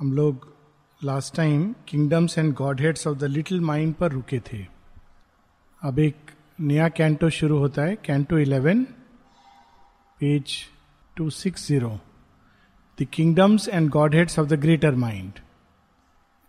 [0.00, 0.46] हम लोग
[1.00, 4.58] last time kingdoms and godheads of the little mind पर रुके थे।
[5.82, 6.30] अब एक
[6.60, 8.82] नया कैंटो शुरू होता है canto eleven
[10.20, 10.54] page
[11.16, 11.90] two six zero
[12.98, 15.40] the kingdoms and godheads of the greater mind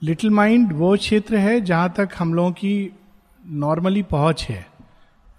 [0.01, 2.73] little mind वो क्षेत्र है जहाँ तक हम लोगों की
[3.43, 4.65] नॉर्मली पहुँच है।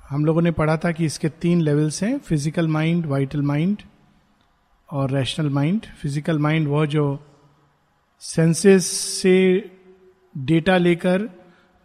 [0.08, 3.82] हम लोगों ने पढ़ा था कि इसके तीन लेवल्स हैं फ़िज़िकल माइंड वाइटल माइंड
[4.88, 7.04] और रैशनल माइंड फ़िज़िकल माइंड वह जो
[8.23, 8.86] सेंसेस
[9.22, 9.36] से
[10.35, 11.29] डेटा लेकर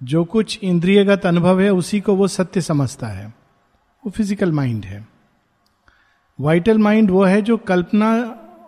[0.02, 3.26] जो कुछ इंद्रियगत अनुभव है, उसी को वो सत्य समझता है।
[4.04, 5.08] वो फ़िज़िकल माइंड है।
[6.40, 8.12] वाइटल माइंड वो है जो कल्पना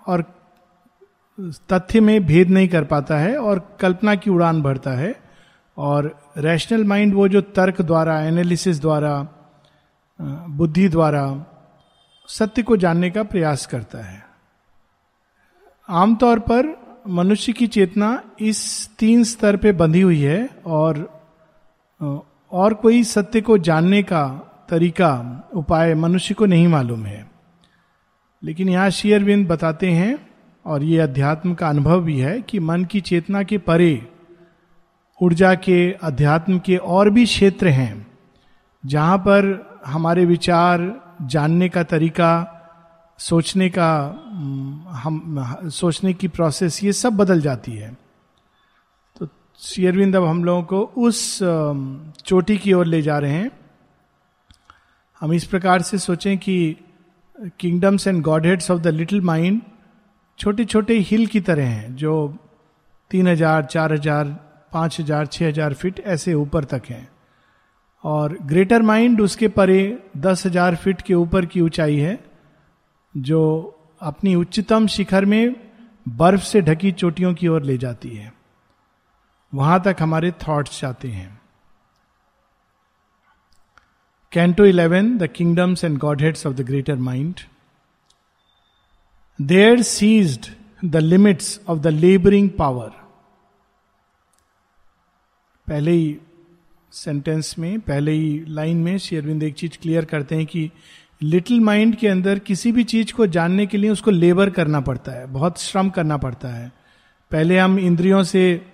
[0.08, 0.22] और
[1.72, 5.16] तथ्य में भेद नहीं कर पाता है और कल्पना की उड़ान भरता है।
[5.78, 9.16] और रैशनल माइंड वो जो तर्क द्वारा एनालिसिस द्वारा
[10.20, 11.23] बुद्धि द्वारा
[12.30, 14.23] सत्य को जानने का प्रयास करता है।
[15.90, 16.76] आमतौर पर
[17.09, 21.20] मनुष्य की चेतना इस तीन स्तर पे बंधी हुई है और
[22.52, 24.28] और कोई सत्य को जानने का
[24.70, 27.31] तरीका, उपाय मनुष्य को नहीं मालूम है।
[28.44, 30.30] लेकिन यहाँ शेयरविंद बताते हैं,
[30.66, 34.08] और ये अध्यात्म का अनुभव भी है, कि मन की चेतना के परे,
[35.22, 38.08] ऊर्जा के अध्यात्म के और भी क्षेत्र हैं,
[38.86, 42.59] जहाँ पर हमारे विचार, जानने का तरीका
[43.20, 43.89] सोचने का
[44.95, 47.94] हम, सोचने की प्रोसेस ये सब बदल जाती है।
[49.16, 49.28] तो
[49.59, 51.40] शेयरविंद अब हम लोगों को उस
[52.25, 53.52] चोटी की ओर ले जा रहे हैं।
[55.22, 56.75] हम इस प्रकार से सोचें कि
[57.59, 59.62] kingdoms and godheads of the little mind
[60.40, 62.38] छोटे छोटे हिल की तरह हैं, जो
[63.12, 64.25] तीन हज़ार, चार हज़ार,
[64.72, 67.08] पाँच हज़ार छः हज़ार फीट ऐसे ऊपर तक हैं।
[68.03, 69.81] और ग्रेटर माइंड उसके परे
[70.17, 72.17] दस हज़ार फीट के ऊपर की ऊंचाई है।
[73.16, 73.42] जो
[74.02, 75.56] अपनी उच्चतम शिखर में
[76.08, 78.34] बर्फ़ से ढकी चोटियों की ओर ले जाती है।
[79.54, 81.42] वहाँ तक हमारे थॉट्स जाते हैं।
[84.31, 87.40] Canto eleven the kingdoms and godheads of the greater mind
[89.40, 90.46] there ceased
[90.86, 92.90] the limits of the labouring power
[95.68, 96.18] पहले ही
[96.92, 100.72] सेंटेंस में, पहले ही लाइन में शेरविंद एक चीज़ क्लियर करते हैं कि
[101.24, 105.12] लिटिल माइंड के अंदर किसी भी चीज़ को जानने के लिए उसको लेबर करना पड़ता
[105.12, 106.72] है, बहुत श्रम करना पड़ता है।
[107.31, 108.66] पहले हम इंद्रियों से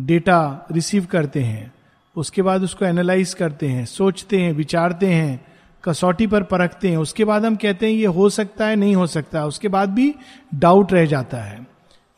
[0.00, 1.74] डेटा रिसीव करते हैं,
[2.16, 5.46] उसके बाद उसको एनालाइज करते हैं, सोचते हैं, विचारते हैं,
[5.84, 9.06] कसौटी पर परखते हैं, उसके बाद हम कहते हैं, ये हो सकता है, नहीं हो
[9.06, 10.14] सकता। उसके बाद भी
[10.54, 11.66] डाउट रह जाता है।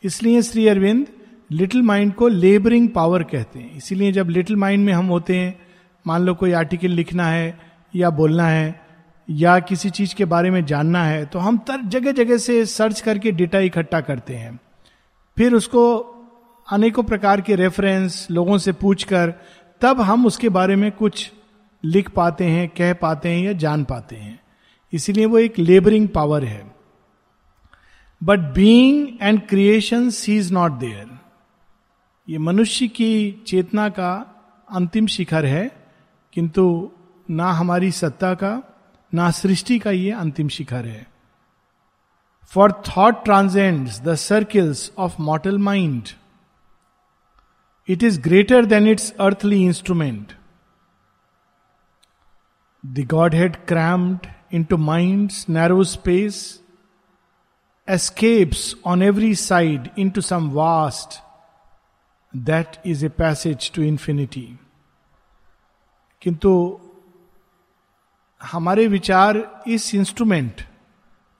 [0.03, 1.07] इसलिए श्री अरविंद
[1.51, 5.59] लिटिल माइंड को लेबरिंग पावर कहते हैं। इसीलिए जब लिटिल माइंड में हम होते हैं,
[6.07, 7.59] मान लो कोई आर्टिकल लिखना है
[7.95, 8.82] या बोलना है
[9.27, 13.01] या किसी चीज़ के बारे में जानना है तो हम तर जगह जगह से सर्च
[13.01, 14.59] करके डेटा इकट्ठा करते हैं।
[15.37, 15.83] फिर उसको
[16.67, 19.33] अनेकों प्रकार के रेफरेंस लोगों से पूछकर,
[19.81, 21.31] तब हम उसके बारे में कुछ
[21.83, 24.39] लिख पाते हैं, कह पाते हैं या जान पाते हैं।
[24.93, 26.71] इसीलिए वो एक लेबरिंग पावर है।
[28.21, 31.09] But being and creation cease not there
[32.27, 34.11] ये मनुष्य की चेतना का
[34.69, 35.71] अंतिम शिखर है,
[36.33, 36.91] किंतु
[37.29, 38.51] ना हमारी सत्ता का।
[39.13, 41.07] ना सृष्टि का ये अंतिम शिखर है।
[42.45, 46.09] For thought transcend the circles of mortal mind
[47.89, 50.33] it is greater than its earthly instrument
[52.85, 54.27] the godhead crammed
[54.63, 56.59] into mind narrow space
[57.87, 61.19] escapes on every side into some vast
[62.33, 64.47] that is a passage to infinity.
[66.21, 66.79] किंतु
[68.43, 69.37] हमारे विचार
[69.67, 70.61] इस instrument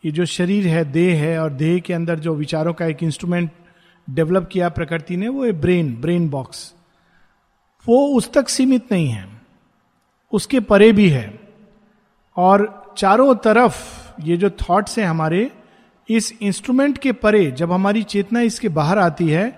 [0.03, 3.51] ये जो शरीर है, देह है, और देह के अंदर जो विचारों का एक इंस्ट्रूमेंट
[4.07, 6.73] डेवलप किया प्रकृति ने, वो है ब्रेन ब्रेन बॉक्स
[7.85, 9.27] वो उस तक सीमित नहीं है,
[10.33, 11.39] उसके परे भी है.
[12.37, 15.49] और चारों तरफ़ ये जो थॉट्स हैं हमारे,
[16.09, 19.51] इस इंस्ट्रूमेंट के परे, जब हमारी चेतना इसके बाहर आती है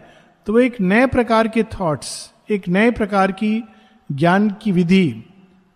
[0.48, 2.10] तो वो एक नए प्रकार के थॉट्स
[2.52, 3.64] एक नए प्रकार की
[4.10, 5.24] ज्ञान की विधि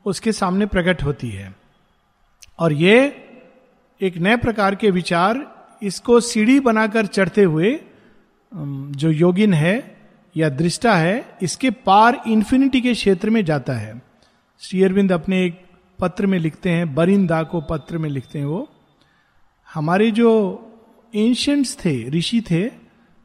[0.06, 1.54] उसके सामने प्रकट होती है.
[2.60, 2.96] और ये
[4.02, 5.46] एक नए प्रकार के विचार
[5.84, 7.80] इसको सीढ़ी बनाकर चढ़ते हुए
[8.54, 9.98] जो योगिन है
[10.38, 14.02] या दृष्टा है, इसके पार इन्फिनिटी के क्षेत्र में जाता है।
[14.62, 15.62] श्री अरविंद अपने एक
[16.00, 18.70] पत्र में लिखते हैं, बरिंदा को पत्र में लिखते हैं वो।
[19.74, 20.30] हमारे जो
[21.16, 22.66] एंशियंट्स थे, ऋषि थे,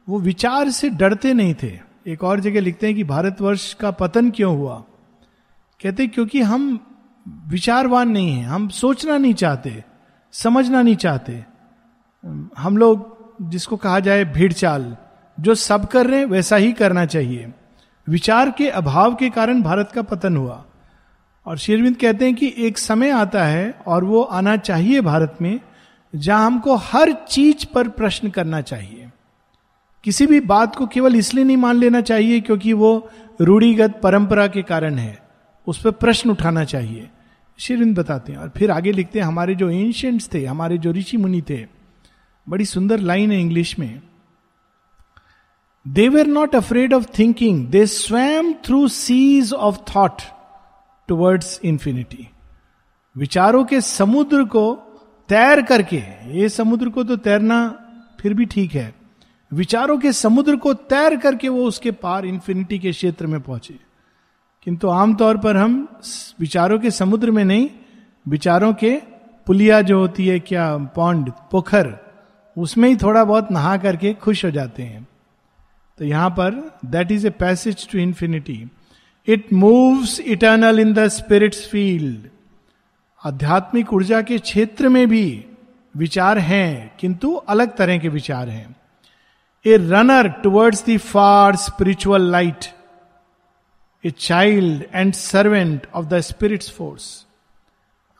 [0.07, 4.29] वो विचार से डरते नहीं थे। एक और जगह लिखते हैं कि भारतवर्ष का पतन
[4.31, 4.83] क्यों हुआ?
[5.81, 6.79] कहते क्योंकि हम
[7.27, 9.83] विचारवान नहीं है। हम सोचना नहीं चाहते,
[10.31, 11.45] समझना नहीं चाहते।
[12.57, 14.97] हम लोग, जिसको कहा जाए भीड़ चाल
[15.39, 17.53] जो सब कर रहे हैं, वैसा ही करना चाहिए।
[18.09, 20.65] विचार के अभाव के कारण भारत का पतन हुआ।
[21.45, 25.59] और शेरविंद कहते हैं कि एक समय आता है और वो आना चाहिए भारत में,
[26.15, 29.09] जहाँ हमको हर चीज़ पर प्रश्न करना चाहिए।
[30.03, 33.09] किसी भी बात को केवल इसलिए नहीं मान लेना चाहिए क्योंकि वो
[33.41, 35.19] रूढ़िगत परंपरा के कारण है।
[35.67, 37.09] उस पर प्रश्न उठाना चाहिए।
[37.59, 41.17] शेरविंद बताते हैं और फिर आगे लिखते हैं, हमारे जो एंशियंट्स थे, हमारे जो ऋषि
[41.17, 41.65] मुनि थे,
[42.47, 44.01] बड़ी सुंदर लाइन है इंग्लिश में।
[45.85, 50.21] They were not afraid of thinking they swam through seas of thought
[51.09, 52.27] towards infinity
[53.15, 54.73] विचारों के समुद्र को
[55.29, 55.97] तैर करके,
[56.31, 57.67] ये समुद्र को तो तैरना
[58.19, 58.93] फिर भी ठीक है,
[59.51, 63.79] विचारों के समुद्र को तैर करके वो उसके पार इंफिनिटी के क्षेत्र में पहुँचे।
[64.67, 65.87] किंतु आमतौर पर हम
[66.39, 67.69] विचारों के समुद्र में नहीं,
[68.25, 68.95] विचारों के
[69.47, 71.93] पुलिया जो होती है, क्या पौंड पोखर,
[72.57, 75.07] उसमें ही थोड़ा बहुत नहा करके खुश हो जाते हैं।
[75.97, 78.63] तो यहाँ पर that is a passage to infinity
[79.27, 82.29] it moves eternal in the spirit's field
[83.23, 85.45] आध्यात्मिक ऊर्जा के क्षेत्र में भी
[85.95, 88.75] विचार हैं, किंतु अलग तरह के विचार हैं।
[89.65, 92.65] A runner towards the far spiritual light
[94.05, 97.25] a child and servant of the spirit's force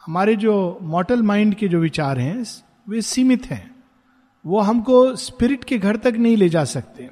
[0.05, 2.45] हमारे जो मॉटल माइंड के जो विचार हैं,
[2.89, 3.75] वे सीमित हैं।
[4.45, 7.09] वो हमको स्पिरिट के घर तक नहीं ले जा सकते।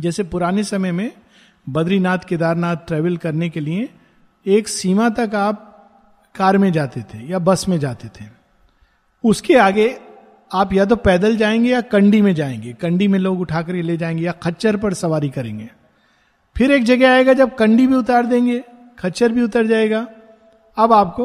[0.00, 1.12] जैसे पुराने समय में
[1.68, 3.88] बद्रीनाथ केदारनाथ ट्रेवल करने के लिए
[4.46, 5.64] एक सीमा तक आप
[6.34, 8.24] कार में जाते थे या बस में जाते थे।
[9.24, 10.00] उसके आगे
[10.52, 14.24] आप या तो पैदल जाएँगे या कंडी में जाएँगे। कंडी में लोग उठाकर ले जाएँगे
[14.24, 15.70] या खच्चर पर सवारी करेंगे।
[16.58, 18.64] फिर एक जगह आएगा जब कंडी भी उतार देंगे
[18.98, 20.06] खच्चर भी उतर जाएगा।
[20.76, 21.24] अब आपको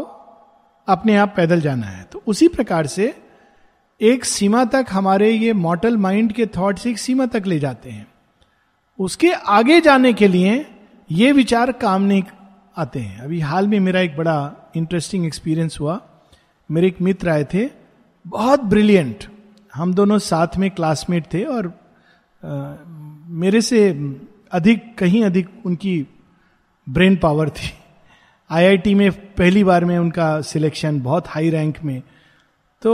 [0.87, 3.13] अपने आप पैदल जाना है। तो उसी प्रकार से
[4.01, 8.07] एक सीमा तक हमारे ये मॉटल माइंड के थॉट्स एक सीमा तक ले जाते हैं।
[8.99, 10.65] उसके आगे जाने के लिए
[11.11, 12.23] ये विचार काम नहीं
[12.77, 15.99] आते हैं। अभी हाल में मेरा एक बड़ा इंटरेस्टिंग एक्सपीरियंस हुआ।
[16.71, 17.69] मेरे एक मित्र आए थे
[18.27, 19.23] बहुत ब्रिलियंट
[19.75, 21.67] हम दोनों साथ में क्लासमेट थे और
[22.43, 22.73] आ,
[23.27, 23.91] मेरे से
[24.53, 25.95] अधिक, कहीं अधिक उनकी
[26.87, 27.71] ब्रेन पावर थी।
[28.49, 32.01] आईआईटी में पहली बार में उनका सिलेक्शन बहुत हाई रैंक में।
[32.81, 32.93] तो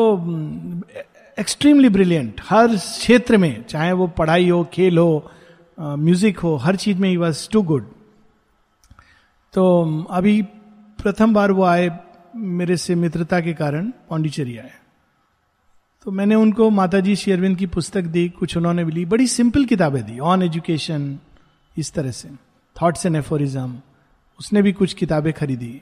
[1.38, 5.32] एक्सट्रीमली ब्रिलियंट हर क्षेत्र में, चाहे वो पढ़ाई हो, खेल हो
[5.78, 7.88] म्यूज़िक हो, हर चीज़ में ही वॉज़ टू गुड
[9.54, 10.42] तो अभी
[11.00, 11.90] प्रथम बार वो आए,
[12.36, 14.72] मेरे से मित्रता के कारण पांडिचेरी आए।
[16.06, 20.04] तो मैंने उनको माताजी शेरविंद की पुस्तक दी, कुछ उन्होंने भी ली। बड़ी सिंपल किताबें
[20.04, 21.18] दी। ऑन एजुकेशन
[21.80, 22.30] इस तरह से।
[22.76, 23.80] थॉट्स एंड एफोरिज्म
[24.40, 25.82] उसने भी कुछ किताबें खरीदी।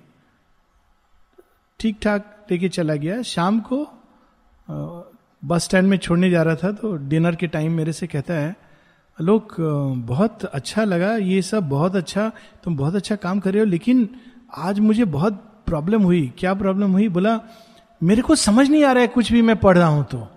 [1.80, 3.86] ठीक ठाक लेके चला गया। शाम को
[5.44, 8.56] बस स्टैंड में छोड़ने जा रहा था तो डिनर के टाइम मेरे से कहता है,
[9.18, 9.56] लोग
[10.08, 12.32] बहुत अच्छा लगा। ये सब बहुत अच्छा
[12.64, 14.10] तुम बहुत अच्छा काम कर रहे हो, लेकिन
[14.58, 15.34] आज मुझे बहुत
[15.68, 17.08] प्रॉब्लम हुई। क्या प्रॉब्लम हुई?
[17.10, 17.40] बोला,
[18.02, 20.28] मेरे को समझ नहीं आ रहा है कुछ भी मैं पढ़ रहा हूँ तो।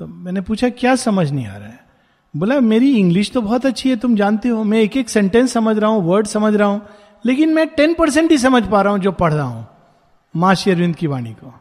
[0.00, 1.85] तो मैंने पूछा, क्या समझ नहीं आ रहा है?
[2.36, 5.76] बोला, मेरी इंग्लिश तो बहुत अच्छी है, तुम जानते हो। मैं एक एक सेंटेंस समझ
[5.78, 6.80] रहा हूँ वर्ड समझ रहा हूँ,
[7.24, 9.66] लेकिन मैं टेन परसेंट ही समझ पा रहा हूँ जो पढ़ रहा हूँ
[10.34, 11.52] माँ शेरविंद की वाणी को।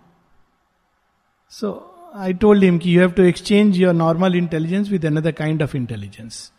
[1.51, 1.72] सो
[2.16, 5.77] आई टोल्ड हिम कि you have to exchange your normal intelligence with another kind of
[5.77, 6.51] intelligence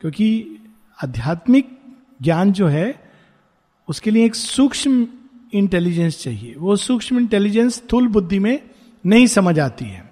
[0.00, 0.58] क्योंकि
[0.98, 1.78] आध्यात्मिक
[2.22, 2.94] ज्ञान जो है,
[3.88, 5.06] उसके लिए एक सूक्ष्म
[5.52, 8.60] इंटेलिजेंस चाहिए। वो सूक्ष्म इंटेलिजेंस स्थूल बुद्धि में
[9.04, 10.07] नहीं समझ आती है।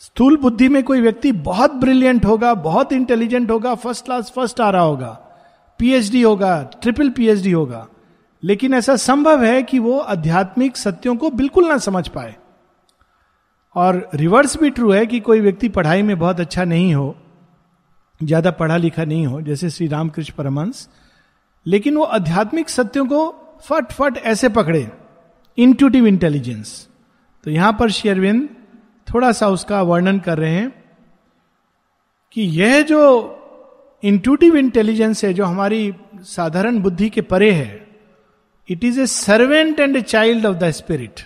[0.00, 4.70] स्थूल बुद्धि में कोई व्यक्ति बहुत ब्रिलियंट होगा, बहुत इंटेलिजेंट होगा फ़र्स्ट क्लास फ़र्स्ट आ
[4.70, 5.08] रहा होगा।
[5.80, 7.86] पीएचडी होगा ट्रिपल पीएचडी होगा।
[8.42, 12.34] लेकिन ऐसा संभव है कि वो आध्यात्मिक सत्यों को बिल्कुल ना समझ पाए।
[13.76, 17.14] और रिवर्स भी ट्रू है कि कोई व्यक्ति पढ़ाई में बहुत अच्छा नहीं हो,
[18.20, 20.86] ज़्यादा पढ़ा लिखा नहीं हो, जैसे श्री रामकृष्ण परमंश
[21.66, 23.28] लेकिन वो आध्यात्मिक सत्यों को
[23.64, 24.88] फट फट ऐसे पकड़े।
[25.58, 26.88] इंट्यूटिव इंटेलिजेंस
[27.44, 28.48] तो यहाँ पर शेयरविंद
[29.06, 30.72] थोड़ा सा उसका वर्णन कर रहे हैं
[32.32, 33.02] कि यह जो
[34.02, 37.86] इंट्यूटिव इंटेलिजेंस है, जो हमारी साधारण बुद्धि के परे है
[38.68, 41.20] it is a servant and a child of the spirit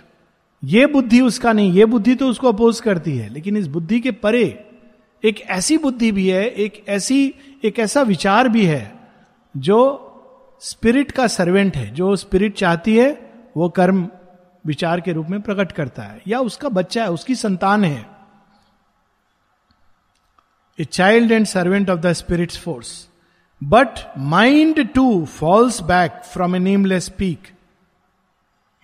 [0.62, 4.10] ये बुद्धि उसका नहीं, ये बुद्धि तो उसको अपोज करती है, लेकिन इस बुद्धि के
[4.10, 4.44] परे
[5.24, 7.34] एक ऐसी बुद्धि भी है, एक ऐसी,
[7.64, 8.92] एक ऐसा विचार भी है,
[9.54, 9.78] जो
[10.62, 13.10] स्पिरिट का सर्वेंट है, जो स्पिरिट चाहती है,
[13.56, 14.08] वो कर्म
[14.64, 18.06] विचार के रूप में प्रकट करता है, या उसका बच्चा है, उसकी संतान है।
[20.78, 23.08] A child and servant of the spirit's force
[23.60, 27.48] but mind too falls back from a nameless peak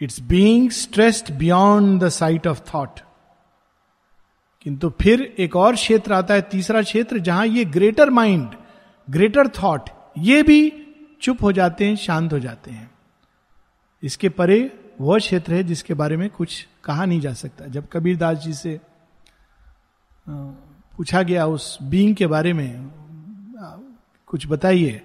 [0.01, 3.01] its being stressed beyond the sight of thought
[4.63, 8.55] किंतु फिर एक और क्षेत्र आता है, तीसरा क्षेत्र, जहाँ ये ग्रेटर माइंड
[9.09, 10.73] ग्रेटर थॉट ये भी
[11.23, 12.91] चुप हो जाते हैं, शांत हो जाते हैं।
[14.03, 14.59] इसके परे
[15.01, 18.53] वह क्षेत्र है जिसके बारे में कुछ कहा नहीं जा सकता। जब कबीर दास जी
[18.55, 18.81] से
[20.27, 22.91] पूछा गया उस बींग के बारे में
[24.29, 25.03] कुछ बताइए,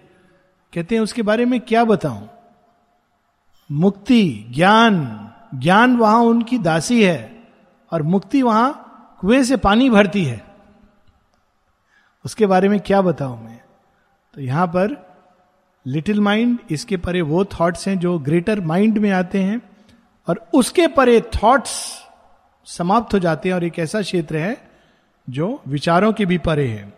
[0.74, 2.30] कहते हैं, उसके बारे में क्या बताऊँ?
[3.70, 7.44] मुक्ति, ज्ञान ज्ञान वहाँ उनकी दासी है
[7.92, 10.42] और मुक्ति वहाँ कुएँ से पानी भरती है।
[12.26, 13.60] उसके बारे में क्या बताऊँ मैं?
[14.34, 14.96] तो यहाँ पर
[15.86, 19.62] लिटिल माइंड, इसके परे वो थॉट्स हैं जो ग्रेटर माइंड में आते हैं।
[20.32, 22.02] और उसके परे थॉट्स
[22.66, 24.72] समाप्त हो जाते हैं और एक ऐसा क्षेत्र है
[25.30, 26.94] जो विचारों के भी परे है।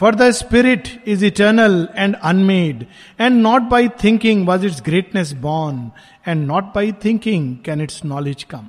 [0.00, 2.86] For the spirit is eternal and unmade
[3.20, 5.90] and not by thinking was its greatness born
[6.28, 8.68] and not by thinking can its knowledge come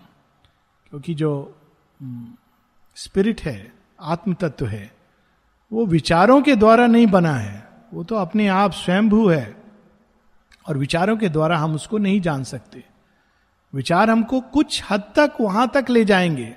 [0.90, 1.62] क्योंकि जो
[2.96, 4.92] स्पिरिट hmm, है आत्म तत्व है
[5.74, 9.56] वो विचारों के द्वारा नहीं बना है। वो तो अपने आप स्वयंभू है
[10.68, 12.93] और विचारों के द्वारा हम उसको नहीं जान सकते।
[13.76, 16.56] विचार हमको कुछ हद तक वहाँ तक ले जाएँगे।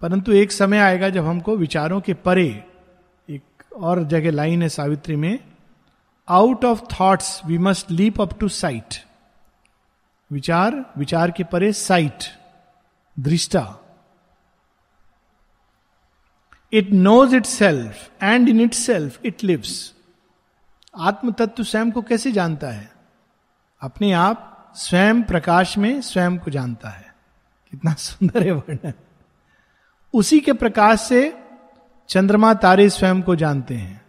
[0.00, 2.64] परंतु एक समय आएगा जब हमको विचारों के परे
[3.30, 3.42] एक
[3.76, 5.38] और जगह लाइन है सावित्री में
[6.28, 9.04] out of thoughts we must leap up to sight
[10.30, 12.24] विचार विचार के परे साइट
[13.18, 13.76] दृष्टा।
[16.72, 19.94] It knows itself and in itself it lives
[20.98, 22.92] आत्म तत्व स्वयं को कैसे जानता है?
[23.80, 27.14] अपने आप स्वयं प्रकाश में स्वयं को जानता है।
[27.70, 28.92] कितना सुंदर है। वर्णन
[30.14, 31.42] उसी के प्रकाश से
[32.08, 34.02] चंद्रमा तारे स्वयं को जानते हैं।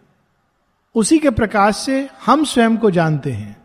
[0.94, 3.64] उसी के प्रकाश से हम स्वयं को जानते हैं।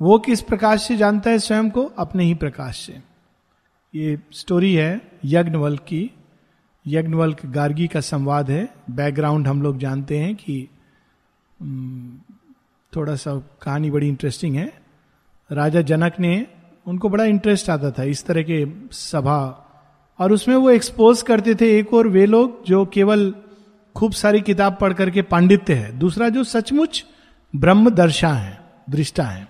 [0.00, 1.84] वो किस प्रकाश से जानता है स्वयं को?
[1.84, 3.02] अपने ही प्रकाश से।
[3.94, 6.10] ये स्टोरी है यज्ञवल्क की।
[6.86, 10.68] यज्ञवल्क गार्गी का संवाद है। बैकग्राउंड हम लोग जानते हैं कि
[12.96, 14.87] थोड़ा सा कहानी बड़ी इंटरेस्टिंग है।
[15.50, 16.46] राजा जनक ने
[16.86, 19.64] उनको बड़ा इंटरेस्ट आता था इस तरह के सभा।
[20.18, 23.32] और उसमें वो एक्सपोज करते थे एक और वे लोग जो केवल
[23.96, 27.04] खूब सारी किताब पढ़ करके पांडित्य है। दूसरा जो सचमुच
[27.54, 28.58] ब्रह्म दर्शा है,
[28.90, 29.46] दृष्टा है।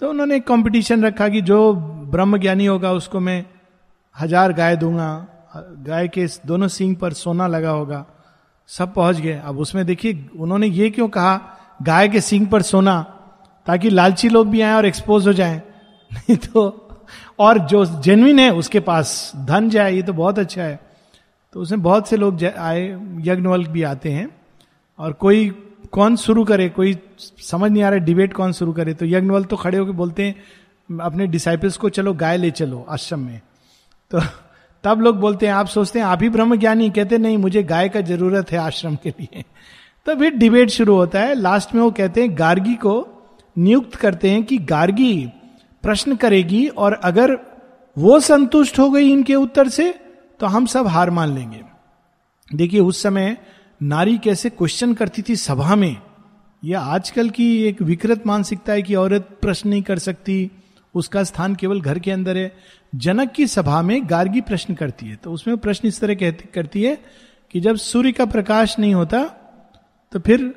[0.00, 1.72] तो उन्होंने एक कंपटीशन रखा कि जो
[2.10, 3.44] ब्रह्म ज्ञानी होगा उसको मैं
[4.16, 8.04] हज़ार गाय दूँगा, गाय के दोनों सींग पर सोना लगा होगा।
[8.68, 11.40] सब पहुँच गए। अब उसमें देखिए, उन्होंने ये क्यों कहा,
[11.82, 13.15] गाय के सिंग पर सोना
[13.66, 15.62] ताकि लालची लोग भी आए और एक्सपोज हो जाएँ।
[16.12, 16.88] नहीं तो
[17.38, 20.80] और जो जेनविन है, उसके पास धन जाए, ये तो बहुत अच्छा है।
[21.52, 22.88] तो उसमें बहुत से लोग आए
[23.20, 24.28] यज्ञवल भी आते हैं।
[24.98, 25.50] और कोई
[25.92, 26.98] कौन शुरू करे, कोई
[27.38, 30.34] समझ नहीं आ रहा डिबेट कौन शुरू करे। तो यज्ञवल तो खड़े होकर बोलते हैं,
[30.98, 33.40] अपने डिसाइपल्स को, चलो, गाय ले चलो, आश्रम में।
[34.10, 34.20] तो
[34.84, 37.88] तब लोग बोलते हैं, आप सोचते हैं, आप ही ब्रह्म ज्ञानी कहते नहीं, मुझे गाय
[37.88, 39.44] का ज़रूरत है आश्रम के लिए।
[40.06, 43.15] तो फिर डिबेट शुरू होता है। लास्ट में वो कहते हैं, गार्गी को
[43.56, 45.26] नियुक्त करते हैं कि गार्गी
[45.84, 47.36] प्रश्न करेगी और अगर
[47.96, 49.92] वो संतुष्ट हो गई इनके उत्तर से
[50.40, 51.62] तो हम सब हार मान लेंगे।
[52.50, 53.36] देखिए, उस समय
[53.80, 55.96] नारी कैसे क्वेश्चन करती थी सभा में
[56.62, 60.50] यह आजकल की एक विकृत मानसिकता है कि औरत प्रश्न नहीं कर सकती,
[60.94, 62.52] उसका स्थान केवल घर के अंदर है।
[62.94, 66.82] जनक की सभा में गार्गी प्रश्न करती है तो उसमें प्रश्न इस तरह कहती, करती
[66.82, 66.98] है
[67.50, 69.24] कि जब सूर्य का प्रकाश नहीं होता
[70.12, 70.54] तो फिर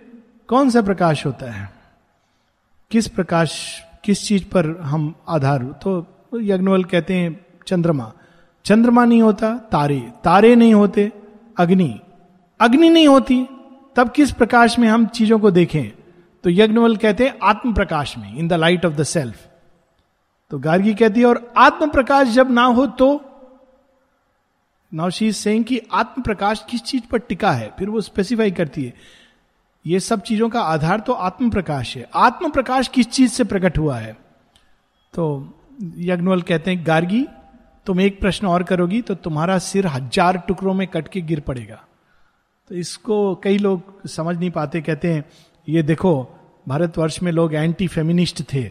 [0.49, 1.78] कौन सा प्रकाश होता है?
[2.91, 3.51] किस प्रकाश,
[4.03, 5.91] किस चीज़ पर हम आधार तो
[6.35, 8.11] यज्ञवल कहते हैं चंद्रमा।
[8.65, 11.11] चंद्रमा नहीं होता, तारे। तारे नहीं होते,
[11.57, 11.99] अग्नि।
[12.59, 13.45] अग्नि नहीं होती,
[13.95, 15.85] तब किस प्रकाश में हम चीज़ों को देखें?
[16.43, 19.47] तो यज्ञवल कहते हैं आत्म प्रकाश में in the light of the self
[20.51, 23.21] तो गार्गी कहती है, और आत्म प्रकाश जब ना हो तो?
[24.91, 27.71] नाउ सेइंग कि आत्म प्रकाश किस चीज़ पर टिका है?
[27.79, 28.93] फिर वो स्पेसिफाई करती है
[29.85, 33.77] ये सब चीज़ों का आधार तो आत्म प्रकाश है। आत्म प्रकाश किस चीज़ से प्रकट
[33.77, 34.13] हुआ है?
[35.13, 35.53] तो
[35.97, 37.25] यज्ञवल कहते हैं, गार्गी,
[37.85, 41.83] तुम एक प्रश्न और करोगी तो तुम्हारा सिर हज़ार टुकड़ों में कट के गिर पड़ेगा।
[42.69, 45.23] तो इसको कई लोग समझ नहीं पाते, कहते हैं,
[45.67, 46.11] ये देखो,
[46.67, 48.63] भारतवर्ष में लोग एंटी फेमिनिस्ट थे।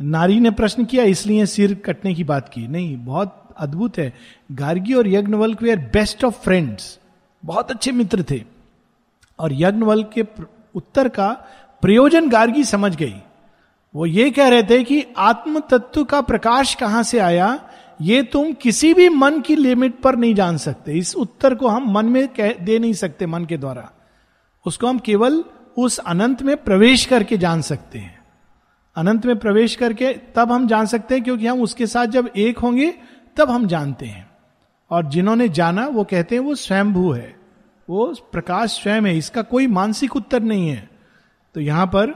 [0.00, 4.12] नारी ने प्रश्न किया, इसलिए सिर कटने की बात की। नहीं, बहुत अद्भुत है।
[4.52, 6.98] गार्गी और यज्ञवल्क वे आर बेस्ट ऑफ़ फ्रेंड्स
[7.42, 8.42] बहुत अच्छे मित्र थे।
[9.40, 10.24] और यज्ञवल्क के
[10.74, 11.28] उत्तर का
[11.82, 13.14] प्रयोजन गार्गी समझ गई।
[13.94, 17.70] वो ये कह रहे थे कि आत्म तत्व का प्रकाश कहाँ से आया,
[18.00, 21.92] ये तुम किसी भी मन की लिमिट पर नहीं जान सकते। इस उत्तर को हम
[21.92, 23.90] मन में कह, दे नहीं सकते मन के द्वारा।
[24.66, 25.44] उसको हम केवल
[25.78, 28.18] उस अनंत में प्रवेश करके जान सकते हैं।
[28.96, 32.58] अनंत में प्रवेश करके तब हम जान सकते हैं, क्योंकि हम उसके साथ जब एक
[32.58, 32.94] होंगे,
[33.36, 34.30] तब हम जानते हैं।
[34.90, 37.39] और जिन्होंने जाना, वो कहते हैं वो स्वयंभू है।
[37.90, 40.88] वो प्रकाश स्वयं है, इसका कोई मानसिक उत्तर नहीं है।
[41.54, 42.12] तो यहाँ पर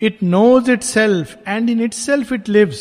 [0.00, 2.80] it knows itself and in itself it lives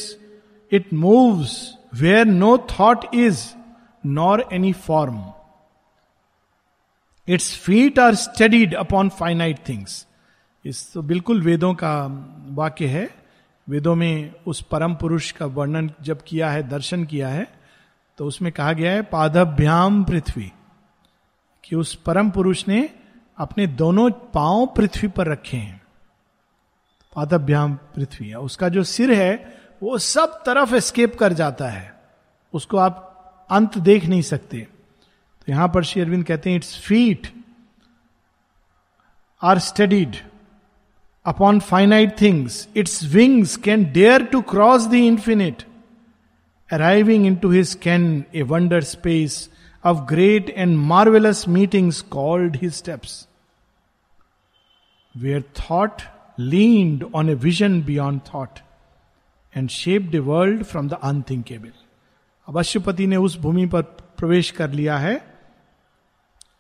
[0.72, 1.54] it moves
[1.94, 3.46] where no thought is
[4.04, 5.24] nor any form
[7.28, 10.06] its feet are studied upon finite things
[10.66, 11.96] इस तो बिल्कुल वेदों का
[12.54, 13.10] वाक्य है।
[13.68, 17.48] वेदों में उस परम पुरुष का वर्णन जब किया है, दर्शन किया है
[18.18, 20.52] तो उसमें कहा गया है पादभ्याम पृथ्वी।
[21.66, 22.90] कि उस परम पुरुष ने
[23.38, 25.82] अपने दोनों पाँव पृथ्वी पर रखे हैं।
[27.16, 32.02] पादभ्याम पृथ्वी है। उसका जो सिर है, वो सब तरफ़ एस्केप कर जाता है।
[32.54, 33.12] उसको आप
[33.50, 34.68] अंत देख नहीं सकते।
[35.40, 37.28] तो यहाँ पर श्री अरविंद कहते हैं its feet
[39.44, 40.16] are studied
[41.26, 45.64] upon finite things its wings can dare to cross the infinite
[46.72, 49.50] arriving into his can a wonder space
[49.86, 53.28] of great and marvellous meetings called his steps
[55.18, 56.02] where thought
[56.40, 58.60] leaned on a vision beyond thought
[59.58, 61.72] and shaped a world from the unthinkable
[62.48, 63.82] Aswapati ने उस भूमि पर
[64.18, 65.36] प्रवेश कर लिया है,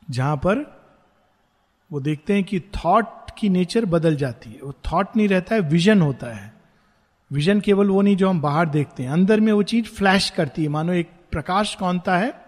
[0.10, 0.86] जहाँ पर
[1.91, 5.62] वो देखते हैं कि थॉट की नेचर बदल जाती है। वो थॉट नहीं रहता है
[5.62, 6.53] विजन होता है।
[7.32, 10.63] विजन केवल वो नहीं जो हम बाहर देखते हैं। अंदर में वो चीज़ फ्लैश करती
[10.63, 12.44] है। मानो एक प्रकाश कौनता है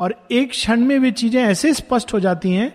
[0.00, 2.72] और एक क्षण में वे चीज़ें ऐसे स्पष्ट हो जाती हैं,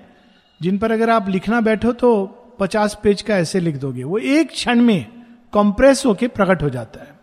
[0.62, 2.25] जिन पर अगर आप लिखना बैठो तो
[2.60, 5.05] पचास पेज का ऐसे लिख दोगे। वो एक क्षण में
[5.53, 7.13] कंप्रेस होके प्रकट हो जाता है।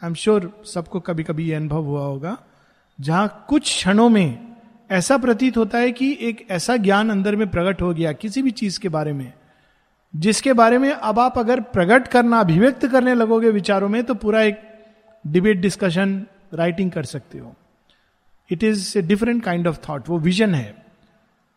[0.00, 2.36] आई एम श्योर सबको कभी कभी यह अनुभव हुआ होगा,
[2.98, 4.38] जहाँ कुछ क्षणों में
[4.90, 8.50] ऐसा प्रतीत होता है कि एक ऐसा ज्ञान अंदर में प्रकट हो गया किसी भी
[8.50, 9.32] चीज़ के बारे में,
[10.14, 14.42] जिसके बारे में अब आप अगर प्रकट करना, अभिव्यक्त करने लगोगे विचारों में तो पूरा
[14.42, 14.60] एक
[15.24, 16.24] डिबेट डिस्कशन
[16.54, 17.54] राइटिंग कर सकते हो।
[18.50, 20.86] It is a different kind of thought वो विजन है।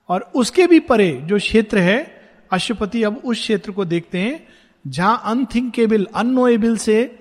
[0.09, 4.47] और उसके भी परे जो क्षेत्र है अशुपति अब उस क्षेत्र को देखते हैं,
[4.87, 7.19] जहाँ अनथिंकेबल अनोएबल से,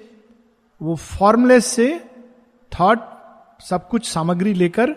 [0.83, 2.01] वो फॉर्मलेस से
[2.73, 2.99] थॉट
[3.61, 4.95] सब कुछ सामग्री लेकर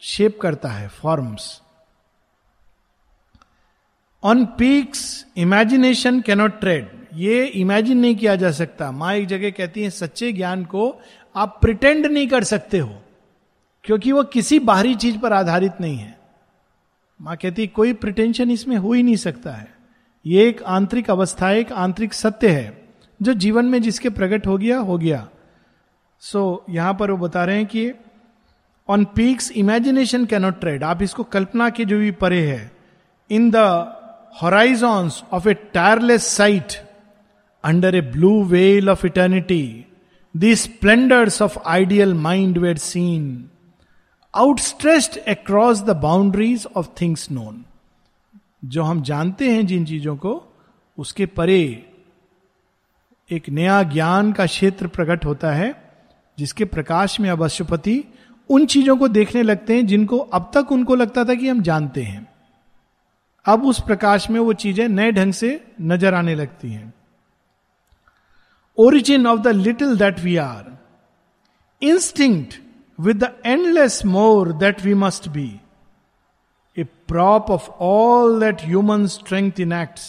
[0.00, 1.60] शेप करता है forms
[4.22, 9.82] on peaks imagination cannot tread ये इमेजिन नहीं किया जा सकता। माँ एक जगह कहती
[9.82, 11.00] है, सच्चे ज्ञान को
[11.36, 13.01] आप प्रिटेंड नहीं कर सकते हो।
[13.84, 16.16] क्योंकि वो किसी बाहरी चीज़ पर आधारित नहीं है।
[17.20, 19.68] माँ कहती कोई प्रिटेंशन इसमें हो ही नहीं सकता है।
[20.26, 22.82] ये एक आंतरिक अवस्था एक आंतरिक सत्य है
[23.20, 25.28] जो जीवन में जिसके प्रकट हो गया हो गया।
[26.22, 27.92] सो so, यहाँ पर वो बता रहे हैं कि
[28.88, 32.70] on peaks imagination cannot tread आप इसको कल्पना के जो भी परे है
[33.30, 33.56] in the
[34.42, 36.72] horizons of a tireless sight
[37.64, 39.64] under a blue veil of eternity
[40.34, 43.24] the splendours of ideal mind were seen
[44.34, 47.64] outstretched across the boundaries of things known
[48.64, 50.42] जो हम जानते हैं जिन चीज़ों को,
[50.98, 51.62] उसके परे
[53.30, 55.74] एक नया ज्ञान का क्षेत्र प्रकट होता है,
[56.38, 58.04] जिसके प्रकाश में अब अशुपति
[58.50, 62.02] उन चीज़ों को देखने लगते हैं जिनको अब तक उनको लगता था कि हम जानते
[62.02, 62.26] हैं।
[63.46, 66.92] अब उस प्रकाश में वो चीज़ें नए ढंग से नज़र आने लगती हैं।
[68.78, 70.76] Origin of the little that we are
[71.82, 72.60] instinct
[73.02, 75.48] with the endless more that we must be
[76.76, 80.00] a prop of all that human strength in act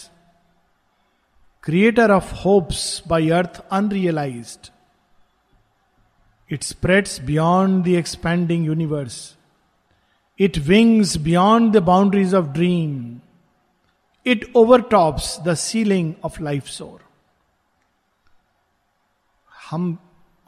[1.64, 4.58] creator of hopes by earth unrealised
[6.50, 9.16] it spreads beyond the expanding universe
[10.38, 13.20] it wings beyond the boundaries of dream
[14.26, 17.00] it overtops the ceiling of life soar
[19.70, 19.96] हम,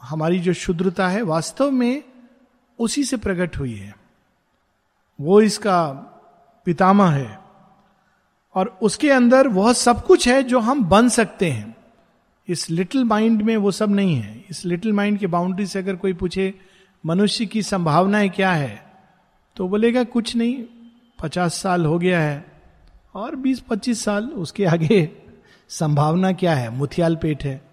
[0.03, 2.03] हमारी जो शुद्रता है वास्तव में
[2.79, 3.97] उसी से प्रकट हुई है।
[5.21, 5.89] वो इसका
[6.65, 7.41] पितामह है।
[8.55, 11.77] और उसके अंदर वह सब कुछ है जो हम बन सकते हैं।
[12.49, 15.97] इस लिटिल माइंड में वो सब नहीं है। इस लिटिल माइंड की बाउंड्री से अगर
[15.97, 16.55] कोई पूछे,
[17.07, 18.87] मनुष्य की संभावनाएँ क्या है?
[19.57, 20.65] तो बोलेगा, कुछ नहीं,
[21.23, 22.47] पचास साल हो गया है
[23.15, 25.11] और बीस पच्चीस साल उसके आगे
[25.69, 26.71] संभावना क्या है?
[26.71, 27.65] मुथियाल पेट है।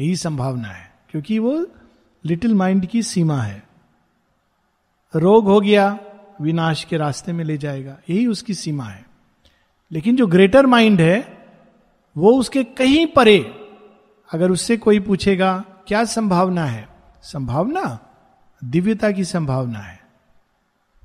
[0.00, 1.66] यही संभावना है। क्योंकि वो
[2.24, 3.67] लिटिल माइंड की सीमा है।
[5.16, 5.98] रोग हो गया,
[6.40, 9.06] विनाश के रास्ते में ले जाएगा। यही उसकी सीमा है।
[9.92, 11.46] लेकिन जो ग्रेटर माइंड है,
[12.16, 13.38] वो उसके कहीं परे,
[14.32, 16.88] अगर उससे कोई पूछेगा, क्या संभावना है?
[17.22, 17.98] संभावना?
[18.64, 20.00] दिव्यता की संभावना है।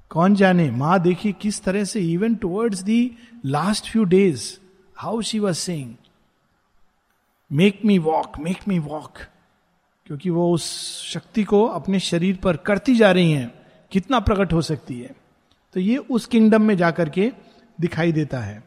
[0.09, 0.71] कौन जाने?
[0.71, 3.11] माँ देखिए किस तरह से even towards the
[3.45, 4.57] last few days
[4.97, 5.95] how she was saying
[7.51, 9.13] make me walk make me walk
[10.05, 13.62] क्योंकि वो उस शक्ति को अपने शरीर पर करती जा रही हैं।
[13.93, 15.15] कितना प्रकट हो सकती है?
[15.73, 17.31] तो ये उस किंगडम में जाकर के
[17.81, 18.63] दिखाई देता है।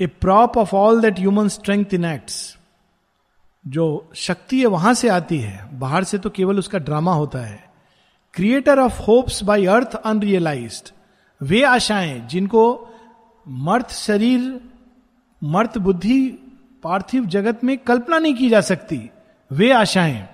[0.00, 2.56] A prop of all that human strength in acts
[3.66, 7.64] जो शक्ति है वहाँ से आती है, बाहर से तो केवल उसका ड्रामा होता है।
[8.34, 10.90] Creator of hopes by earth unrealised
[11.40, 12.62] वे आशाएँ जिनको
[13.48, 14.60] मर्थ शरीर
[15.44, 16.28] मर्थ बुद्धि,
[16.82, 19.10] पार्थिव जगत में कल्पना नहीं की जा सकती,
[19.50, 20.28] वे आशाएँ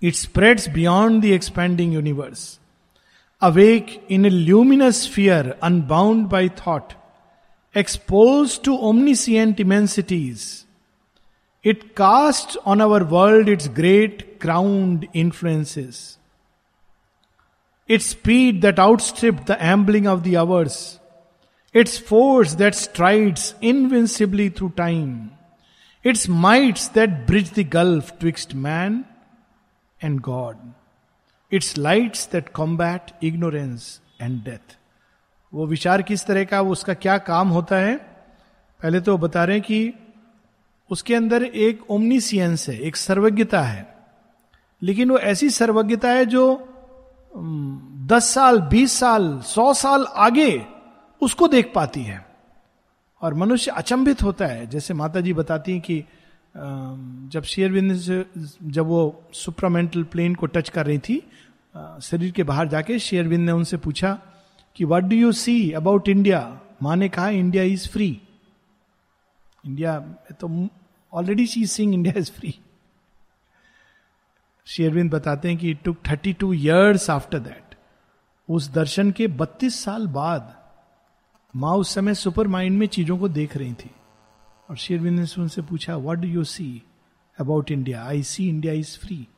[0.00, 2.58] It spreads beyond the expanding universe.
[3.40, 6.94] Awake in a luminous sphere unbound by thought,
[7.74, 10.64] exposed to omniscient immensities,
[11.62, 16.18] it casts on our world its great crowned influences.
[17.88, 21.00] Its speed that outstripped the ambling of the hours,
[21.72, 25.32] its force that strides invincibly through time,
[26.02, 29.06] its mights that bridge the gulf twixt man
[30.04, 30.56] and God.
[31.52, 33.84] Its lights that combat ignorance
[34.22, 34.78] and death.
[35.54, 37.96] वो विचार किस तरह का उसका क्या काम होता है
[38.82, 39.94] पहले तो बता रहे हैं कि
[40.90, 43.94] उसके अंदर एक ओमनीसियंस है, एक सर्वज्ञता है
[44.82, 46.68] लेकिन वो ऐसी सर्वज्ञता है जो
[48.06, 50.66] दस साल, बीस साल, सौ साल आगे
[51.22, 52.26] उसको देख पाती है
[53.22, 56.04] और मनुष्य अचंभित होता है जैसे माता जी बताती हैं कि
[56.56, 58.26] जब शेयरविंद से,
[58.62, 61.22] जब वो सुप्रामेंटल प्लेन को टच कर रही थी
[62.02, 64.18] शरीर के बाहर जाके शेयरविंद ने उनसे पूछा
[64.76, 68.20] कि what do you see about India माँ ने कहा इंडिया इज़ फ्री
[69.66, 69.98] इंडिया
[70.40, 70.68] तो
[71.12, 72.54] already she Singh India is free
[74.66, 77.74] शेयरविंद बताते हैं कि it took thirty two years after that
[78.48, 80.54] उस दर्शन के बत्तीस साल बाद
[81.56, 83.90] माँ उस समय सुपर माइंड में चीज़ों को देख रही थी।
[84.74, 86.82] और शेरविंद ने उनसे पूछा what do you see
[87.40, 89.28] about India I see India is free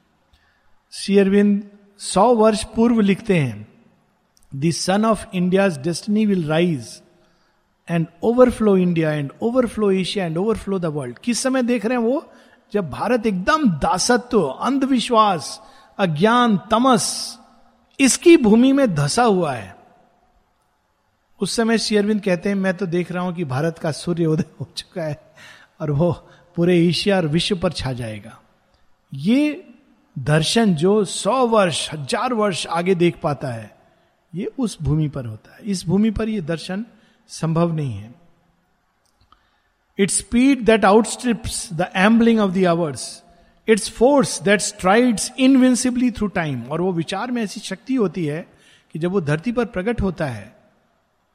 [0.92, 3.68] Shri Aurobindo सौ वर्ष पूर्व लिखते हैं
[4.56, 7.02] the sun of India destiny will rise
[7.90, 12.04] and overflow India and overflow Asia and overflow the world किस समय देख रहे हैं
[12.04, 12.32] वो?
[12.72, 15.62] जब भारत एकदम दासत्व, अंधविश्वास,
[15.98, 17.38] अज्ञान, तमस,
[18.00, 19.75] इसकी भूमि में धसा हुआ है।
[21.40, 24.44] उस समय शेयरविंद कहते हैं, मैं तो देख रहा हूँ कि भारत का सूर्य उदय
[24.60, 25.20] हो चुका है
[25.80, 26.12] और वो
[26.56, 28.38] पूरे एशिया और विश्व पर छा जाएगा।
[29.12, 29.64] ये
[30.16, 33.74] दर्शन जो सौ वर्ष, हज़ार वर्ष आगे देख पाता है,
[34.32, 36.84] ये उस भूमि पर होता है। इस भूमि पर यह दर्शन
[37.30, 38.14] संभव नहीं है।
[39.98, 43.22] It's speed that outstrips the ambling of the hours
[43.68, 48.46] it's force that strides invincibly through time और वो विचार में ऐसी शक्ति होती है
[48.94, 50.55] कि जब वो धरती पर प्रकट होता है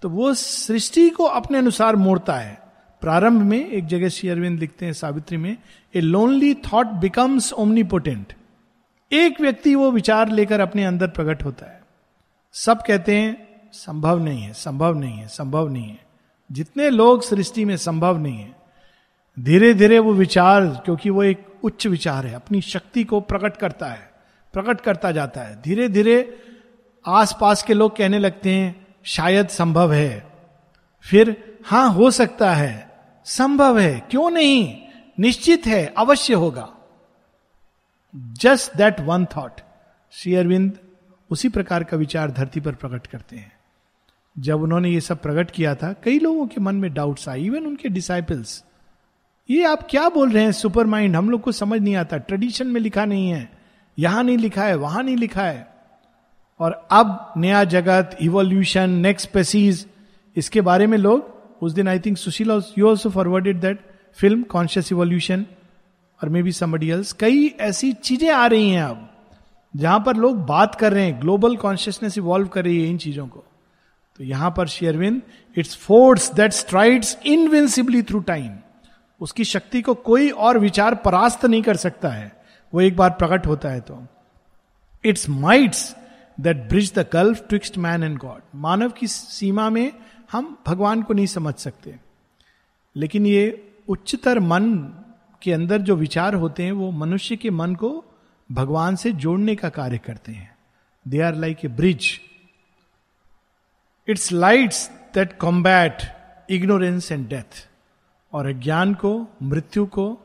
[0.01, 2.61] तो वो सृष्टि को अपने अनुसार मोड़ता है।
[3.01, 5.57] प्रारंभ में एक जगह श्री अरविंद लिखते हैं सावित्री में,
[5.95, 8.33] a lonely thought becomes omnipotent.
[9.11, 11.81] एक व्यक्ति वो विचार लेकर अपने अंदर प्रकट होता है।
[12.53, 15.99] सब कहते हैं, संभव नहीं है, संभव नहीं है, संभव नहीं है।
[16.51, 18.55] जितने लोग सृष्टि में संभव नहीं है।
[19.39, 23.85] धीरे धीरे वो विचार, क्योंकि वो एक उच्च विचार है, अपनी शक्ति को प्रकट करता
[23.85, 24.11] है,
[24.53, 26.39] प्रकट करता जाता है। धीरे धीरे
[27.07, 30.33] आसपास के लोग कहने लगते हैं शायद संभव है।
[31.01, 32.91] फिर, हाँ, हो सकता है।
[33.25, 34.77] संभव है, क्यों नहीं?
[35.19, 36.69] निश्चित है, अवश्य होगा।
[38.15, 39.61] Just that one thought.
[40.11, 40.77] Shri Aurobindo,
[41.29, 43.51] उसी प्रकार का विचार धरती पर प्रकट करते हैं।
[44.39, 47.65] जब उन्होंने ये सब प्रकट किया था, कई लोगों के मन में डाउट्स आए इवन
[47.65, 48.63] उनके डिसाइपल्स
[49.49, 52.67] ये आप क्या बोल रहे हैं सुपर माइंड हम लोग को समझ नहीं आता। ट्रेडिशन
[52.67, 53.51] में लिखा नहीं है।
[53.99, 55.70] यहाँ नहीं लिखा है, वहाँ नहीं लिखा है।
[56.61, 59.85] और अब नया जगत इवोल्यूशन नेक्स्ट स्पेसीज
[60.35, 63.79] इसके बारे में लोग, उस दिन I think Sushil you also forwarded that
[64.17, 65.45] film conscious evolution
[66.21, 69.07] और मे बी समबडी एल्स कई ऐसी चीज़ें आ रही हैं अब,
[69.73, 73.27] जहाँ पर लोग बात कर रहे हैं ग्लोबल कॉन्शियसनेस इवॉल्व कर रही है इन चीज़ों
[73.27, 73.43] को।
[74.19, 75.21] तो यहाँ पर शेयरविंद
[75.57, 78.51] it's force that strides invincibly through time
[79.21, 82.31] उसकी शक्ति को कोई और विचार परास्त नहीं कर सकता है।
[82.73, 84.03] वो एक बार प्रकट होता है तो।
[85.03, 85.95] It's mights
[86.39, 89.93] that bridge the gulf twixt man and God मानव की सीमा में
[90.31, 91.99] हम भगवान को नहीं समझ सकते।
[92.95, 94.75] लेकिन ये उच्चतर मन
[95.41, 98.05] के अंदर जो विचार होते हैं, वो मनुष्य के मन को
[98.51, 100.57] भगवान से जोड़ने का कार्य करते हैं।
[101.07, 102.19] They are like a bridge
[104.09, 106.01] it's lights that combat
[106.49, 107.69] ignorance and death
[108.33, 110.21] और अज्ञान को, मृत्यु को,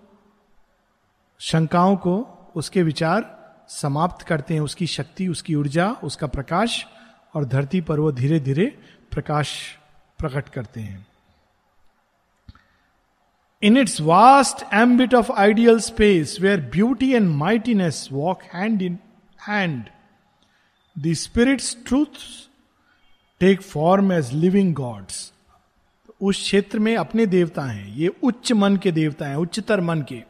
[1.40, 3.35] शंकाओं को, उसके विचार
[3.68, 6.86] समाप्त करते हैं उसकी शक्ति, उसकी ऊर्जा, उसका प्रकाश
[7.34, 8.66] और धरती पर वो धीरे धीरे
[9.10, 9.78] प्रकाश
[10.18, 11.06] प्रकट करते हैं।
[13.62, 18.98] In its vast ambit of ideal space where beauty and mightiness walk hand in
[19.48, 19.84] hand
[20.98, 22.20] the spirit's truth
[23.40, 25.32] take form as living gods
[26.20, 30.22] उस क्षेत्र में अपने देवता हैं। ये उच्च मन के देवता हैं, उच्चतर मन के।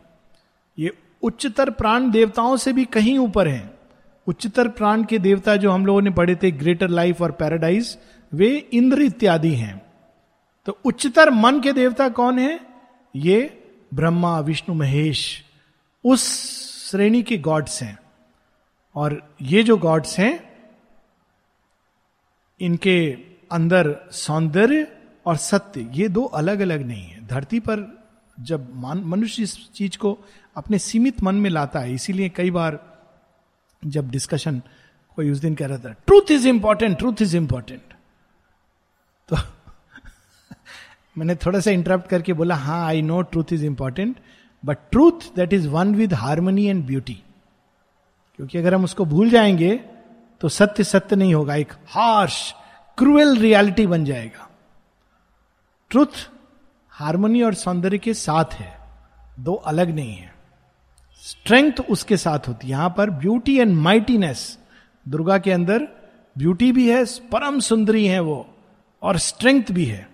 [0.78, 3.78] ये उच्चतर प्राण देवताओं से भी कहीं ऊपर हैं।
[4.26, 7.98] उच्चतर प्राण के देवता जो हम लोगों ने पढ़े थे ग्रेटर लाइफ और पैराडाइज
[8.32, 9.82] वे इंद्र इत्यादि हैं।
[10.66, 12.60] तो उच्चतर मन के देवता कौन है?
[13.16, 13.62] ये
[13.94, 15.44] ब्रह्मा, विष्णु, महेश,
[16.04, 16.22] उस
[16.90, 17.98] श्रेणी के गॉड्स हैं।
[18.94, 20.56] और ये जो गॉड्स हैं,
[22.60, 23.18] इनके
[23.52, 28.06] अंदर सौंदर्य और सत्य, ये दो अलग अलग नहीं है। धरती पर
[28.40, 30.18] जब मनुष्य इस चीज़ को
[30.56, 32.78] अपने सीमित मन में लाता है। इसीलिए कई बार
[33.82, 34.62] जब डिस्कशन
[35.18, 37.94] कोई उस दिन कह रहा था truth is important truth is important
[39.28, 39.36] तो
[41.18, 44.16] मैंने थोड़ा सा इंटरप्ट करके बोला हाँ I know truth is important
[44.64, 47.22] but truth that is one with harmony and beauty
[48.38, 49.74] क्योंकि अगर हम उसको भूल जाएँगे
[50.40, 52.54] तो सत्य सत्य नहीं होगा, एक हार्श
[52.98, 54.48] क्रूएल रियलिटी बन जाएगा।
[55.90, 56.28] ट्रूथ
[56.90, 58.72] हार्मनी और सौंदर्य के साथ है,
[59.40, 60.35] दो अलग नहीं है।
[61.26, 64.58] स्ट्रेंथ उसके साथ होती है। यहाँ पर ब्यूटी एंड माइटीनेस,
[65.06, 65.88] दुर्गा के अंदर
[66.36, 68.46] ब्यूटी भी है, परम सुंदरी है वो,
[69.02, 70.08] और स्ट्रेंथ भी है।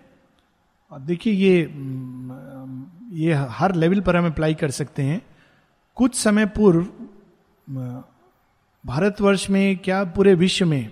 [0.91, 1.61] और देखिए ये
[3.15, 5.21] ये हर लेवल पर हम अप्लाई कर सकते हैं।
[5.97, 6.87] कुछ समय पूर्व
[8.85, 10.91] भारतवर्ष में, क्या पूरे विश्व में,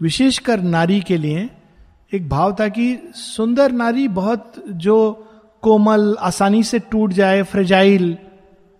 [0.00, 1.48] विशेषकर नारी के लिए,
[2.12, 4.96] एक भाव था कि सुंदर नारी बहुत जो
[5.62, 8.16] कोमल, आसानी से टूट जाए फ्रेजाइल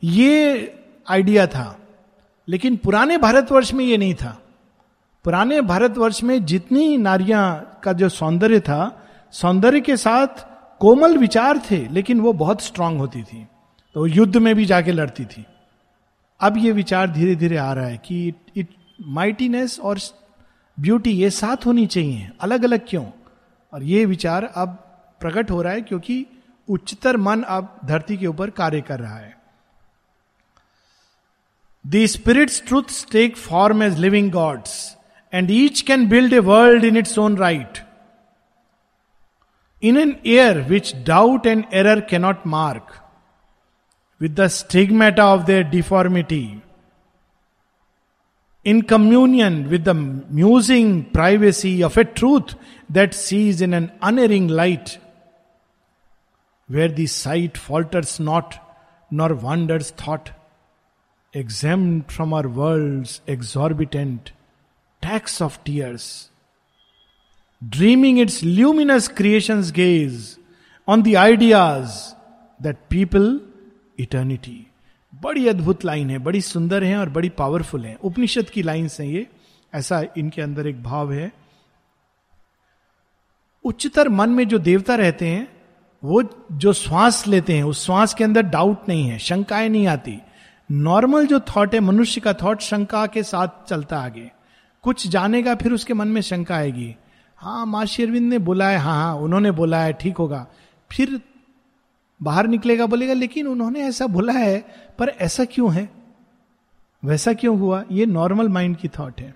[0.02, 0.74] ये
[1.08, 1.78] आइडिया था,
[2.48, 4.38] लेकिन पुराने भारतवर्ष में ये नहीं था।
[5.24, 10.46] पुराने भारतवर्ष में जितनी नारियाँ का जो सौंदर्य था, सौंदर्य के साथ
[10.78, 13.46] कोमल विचार थे, लेकिन वो बहुत स्ट्रांग होती थी।
[13.94, 15.44] तो युद्ध में भी जाके लड़ती थी।
[16.40, 18.68] अब ये विचार धीरे धीरे आ रहा है कि इट इट
[19.00, 19.98] माइटीनेस और
[20.78, 23.04] ब्यूटी ये साथ होनी चाहिए। अलग अलग क्यों?
[23.72, 24.68] और ये विचार अब
[25.20, 26.26] प्रकट हो रहा है क्योंकि
[26.68, 29.41] उच्चतर मन अब धरती के ऊपर कार्य कर रहा है।
[31.84, 34.96] The Spirit's truths take form as living gods,
[35.32, 37.80] and each can build a world in its own right.
[39.80, 43.00] In an air which doubt and error cannot mark,
[44.20, 46.62] with the stigmata of their deformity,
[48.62, 52.54] in communion with the musing privacy of a truth
[52.88, 54.98] that sees in an unerring light,
[56.68, 58.56] where the sight falters not,
[59.10, 60.30] nor wanders thought
[61.34, 64.32] exempt from our world's exorbitant
[65.02, 66.28] tax of tears,
[67.68, 70.38] dreaming its luminous creation's gaze
[70.88, 72.14] on the ideas
[72.60, 73.40] that people
[73.98, 74.58] eternity.
[75.14, 79.08] बड़ी अद्भुत line है बड़ी सुंदर है और बड़ी powerful है उपनिषद की लाइन है
[79.08, 79.26] ये
[79.74, 81.32] ऐसा इनके अंदर एक भाव है
[83.64, 85.48] उच्चतर मन में जो देवता रहते हैं
[86.04, 90.18] वो जो श्वास लेते हैं उस श्वास के अंदर डाउट नहीं है शंकाएँ नहीं आती
[90.72, 94.32] नॉर्मल जो थॉट है, मनुष्य का थॉट शंका के साथ चलता आगे।
[94.82, 96.96] कुछ जानेगा, फिर उसके मन में शंका आएगी।
[97.36, 100.46] हाँ माँ शेरविंद ने बोला है हाँ हाँ उन्होंने बोला है, ठीक होगा।
[100.90, 101.20] फिर
[102.22, 104.58] बाहर निकलेगा, बोलेगा, लेकिन उन्होंने ऐसा बोला है,
[104.98, 105.90] पर ऐसा क्यों है?
[107.04, 107.84] वैसा क्यों हुआ?
[107.92, 109.34] ये नॉर्मल माइंड की थॉट है।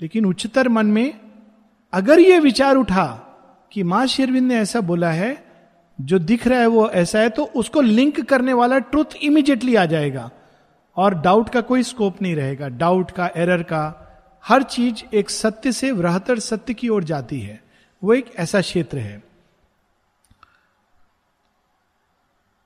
[0.00, 1.20] लेकिन उच्चतर मन में
[1.92, 3.06] अगर ये विचार उठा
[3.72, 5.44] कि माँ शेरविंद ने ऐसा बोला है,
[6.00, 9.84] जो दिख रहा है वो ऐसा है तो उसको लिंक करने वाला ट्रुथ इमीडिएटली आ
[9.84, 10.30] जाएगा।
[10.96, 13.82] और डाउट का कोई स्कोप नहीं रहेगा। डाउट का एरर का,
[14.44, 17.60] हर चीज़ एक सत्य से वृहतर सत्य की ओर जाती है।
[18.02, 19.22] वो एक ऐसा क्षेत्र है।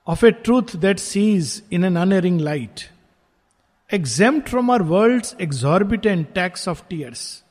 [0.07, 2.81] Of a truth that sees in an unerring light
[3.95, 7.45] exempt from our world exorbitant tax of tears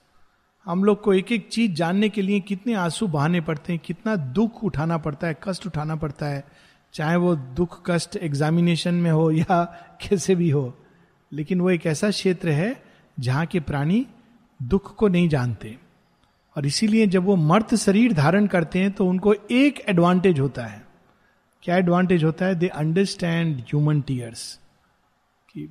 [0.66, 4.16] हम लोग को एक एक चीज़ जानने के लिए कितने आँसू बहाने पड़ते हैं, कितना
[4.16, 6.44] दुख उठाना पड़ता है, कष्ट उठाना पड़ता है।
[6.96, 9.64] चाहे वो दुख, कष्ट एग्जामिनेशन में हो या
[10.02, 10.78] कैसे भी हो,
[11.34, 12.84] लेकिन वो एक ऐसा क्षेत्र है
[13.20, 14.08] जहाँ के प्राणी
[14.64, 15.78] दुख को नहीं जानते।
[16.58, 20.86] और इसीलिए जब वो मर्त शरीर धारण करते हैं तो उनको एक एडवांटेज होता है।
[21.64, 22.56] क्या एडवांटेज होता है?
[22.56, 24.60] दे अंडरस्टैंड ह्यूमन टीयर्स
[25.50, 25.62] कि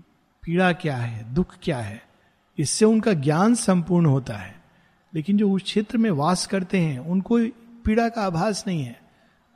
[0.42, 2.02] पीड़ा क्या है, दुख क्या है।
[2.58, 4.62] इससे उनका ज्ञान संपूर्ण होता है।
[5.14, 7.38] लेकिन जो उस क्षेत्र में वास करते हैं, उनको
[7.84, 9.00] पीड़ा का आभास नहीं है।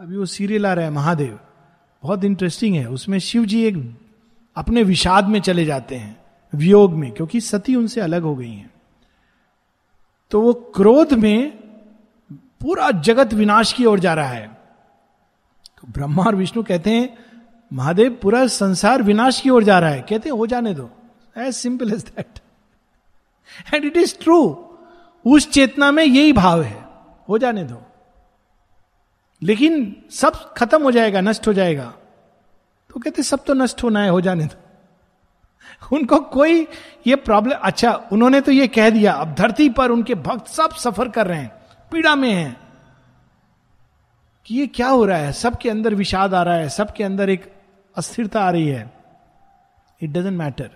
[0.00, 1.40] अभी वो सीरियल आ रहा है महादेव।
[2.02, 3.98] बहुत इंटरेस्टिंग है। उसमें शिव जी एक
[4.56, 6.20] अपने विषाद में चले जाते हैं,
[6.54, 8.70] वियोग में, क्योंकि सती उनसे अलग हो गई हैं।
[10.30, 11.50] तो वो क्रोध में
[12.32, 14.48] पूरा जगत विनाश की ओर जा रहा है।
[15.80, 17.18] तो ब्रह्मा और विष्णु कहते हैं,
[17.72, 20.90] महादेव, पूरा संसार विनाश की ओर जा रहा है। कहते हैं, हो जाने दो।
[21.38, 22.38] As simple as that
[23.74, 24.64] and it is true
[25.26, 26.88] उस चेतना में यही भाव है।
[27.28, 27.82] हो जाने दो।
[29.42, 31.94] लेकिन सब खत्म हो जाएगा, नष्ट हो जाएगा।
[32.90, 34.64] तो कहते, सब तो नष्ट होना है, हो जाने दो।
[35.96, 36.66] उनको कोई
[37.06, 41.08] ये प्रॉब्लम अच्छा उन्होंने तो ये कह दिया, अब धरती पर उनके भक्त सब सफ़र
[41.08, 41.52] कर रहे हैं,
[41.92, 42.56] पीड़ा में हैं,
[44.46, 45.32] कि ये क्या हो रहा है?
[45.32, 47.52] सबके अंदर विषाद आ रहा है, सबके अंदर एक
[47.96, 48.92] अस्थिरता आ रही है।
[50.00, 50.70] इट डजेंट मैटर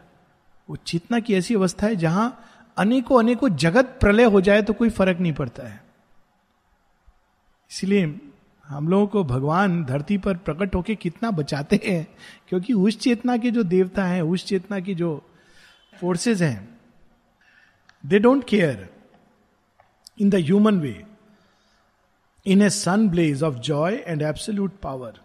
[0.69, 2.45] वो चेतना की ऐसी अवस्था है, जहाँ
[2.77, 5.83] अनेकों अनेकों जगत प्रलय हो जाए तो कोई फ़र्क नहीं पड़ता है।
[7.71, 8.07] इसलिए
[8.73, 12.07] हम लोगों को भगवान धरती पर प्रकट होके कितना बचाते हैं
[12.49, 15.11] क्योंकि उस चेतना के जो देवता हैं उस चेतना की जो
[16.01, 16.59] फोर्सेज हैं
[18.05, 18.89] they don't care
[20.21, 20.95] in the human way
[22.47, 25.21] in a sun blaze of joy and absolute power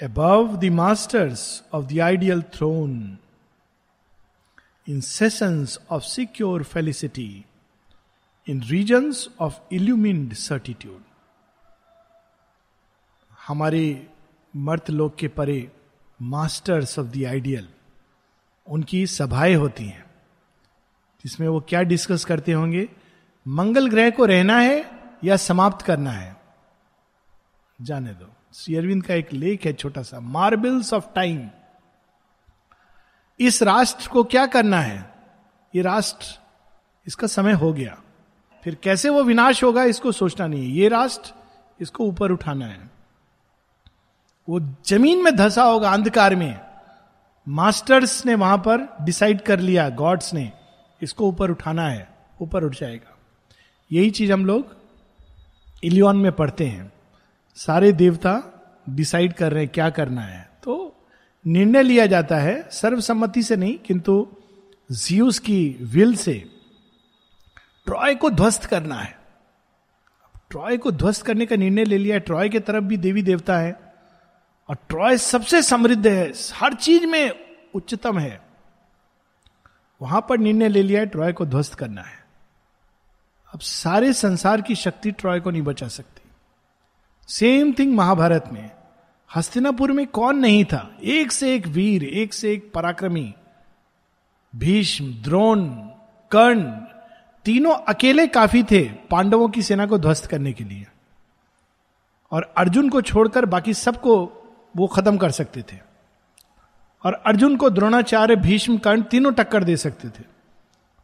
[0.00, 3.18] above the masters of the ideal throne,
[4.86, 7.46] in sessions of secure felicity,
[8.46, 11.02] in regions of illumined certitude.
[13.48, 14.06] हमारे
[14.56, 15.72] मर्त लोक के परे
[16.22, 17.68] masters of the ideal
[18.66, 20.04] उनकी सभाएँ होती हैं,
[21.24, 22.88] जिसमें वो क्या डिस्कस करते होंगे?
[23.46, 24.90] मंगल ग्रह को रहना है
[25.24, 26.36] या समाप्त करना है?
[27.82, 31.48] जाने दो। शेयरविंद का एक लेख है छोटा सा मार्बल्स ऑफ़ टाइम
[33.40, 35.14] इस राष्ट्र को क्या करना है?
[35.74, 36.26] ये राष्ट्र,
[37.06, 38.00] इसका समय हो गया।
[38.64, 41.32] फिर कैसे वो विनाश होगा, इसको सोचना नहीं है। ये राष्ट्र,
[41.80, 42.93] इसको ऊपर उठाना है।
[44.48, 46.60] वो ज़मीन में धसा होगा, अंधकार में।
[47.48, 50.52] मास्टर्स ने वहाँ पर डिसाइड कर लिया, गॉड्स ने।
[51.02, 52.08] इसको ऊपर उठाना है,
[52.40, 53.18] ऊपर उठ जाएगा।
[53.92, 54.76] यही चीज़ हम लोग
[55.84, 56.92] इलियन में पढ़ते हैं।
[57.54, 58.42] सारे देवता
[58.88, 60.96] डिसाइड कर रहे हैं क्या करना है। तो
[61.46, 64.28] निर्णय लिया जाता है, सर्वसम्मति से नहीं, किंतु
[64.92, 66.44] जियूस की विल से।
[67.86, 69.18] ट्रॉय को ध्वस्त करना है।
[70.50, 73.83] ट्रॉय को ध्वस्त करने का निर्णय ले लिया ट्रॉय के तरफ़ भी देवी देवता है।
[74.68, 77.30] और ट्रॉय सबसे समृद्ध है, हर चीज़ में
[77.74, 78.42] उच्चतम है।
[80.02, 82.24] वहाँ पर निर्णय ले लिया है, ट्रॉय को ध्वस्त करना है।
[83.54, 86.30] अब सारे संसार की शक्ति ट्रॉय को नहीं बचा सकती।
[87.28, 88.70] सेम थिंग महाभारत में,
[89.36, 90.96] हस्तिनापुर में कौन नहीं था?
[91.02, 93.34] एक से एक वीर, एक से एक पराक्रमी,
[94.56, 95.68] भीष्म, द्रोण,
[96.30, 96.64] कर्ण,
[97.44, 100.86] तीनों अकेले काफ़ी थे पांडवों की सेना को ध्वस्त करने के लिए।
[102.30, 104.40] और अर्जुन को छोड़कर बाकी सबको
[104.76, 105.78] वो खत्म कर सकते थे।
[107.04, 110.22] और अर्जुन को द्रोणाचार्य भीष्म कर्ण तीनों टक्कर दे सकते थे।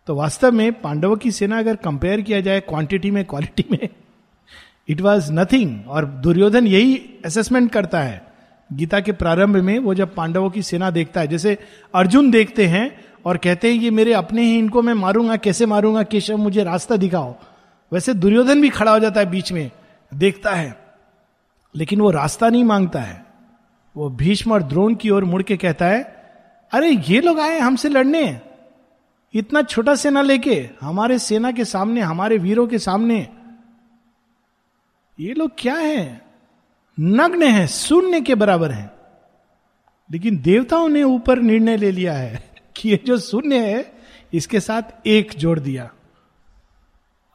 [0.07, 3.89] तो वास्तव में पांडवों की सेना अगर कंपेयर किया जाए क्वांटिटी में क्वालिटी में
[4.89, 8.27] इट वॉज़ नथिंग और दुर्योधन यही असेसमेंट करता है।
[8.73, 11.59] गीता के प्रारंभ में वो जब पांडवों की सेना देखता है, जैसे
[11.95, 16.03] अर्जुन देखते हैं और कहते हैं, ये मेरे अपने ही, इनको मैं मारूँगा, कैसे मारूँगा,
[16.03, 17.35] केशव, मुझे रास्ता दिखाओ।
[17.93, 19.71] वैसे दुर्योधन भी खड़ा हो जाता है बीच में,
[20.15, 20.85] देखता है।
[21.77, 23.30] लेकिन वो रास्ता नहीं माँगता है।
[23.97, 26.03] वो भीष्म और द्रोण की ओर मुड़ के कहता है,
[26.73, 28.41] अरे, ये लोग आए हमसे लड़ने।
[29.35, 33.29] इतना छोटा सेना लेके, हमारे सेना के सामने, हमारे वीरों के सामने।
[35.21, 36.23] ये लोग क्या है?
[37.01, 38.91] नग्न है, शून्य के बराबर है।
[40.13, 43.93] लेकिन देवताओं ने ऊपर निर्णय ले लिया है कि ये जो शून्य है,
[44.35, 45.91] इसके साथ एक जोड़ दिया।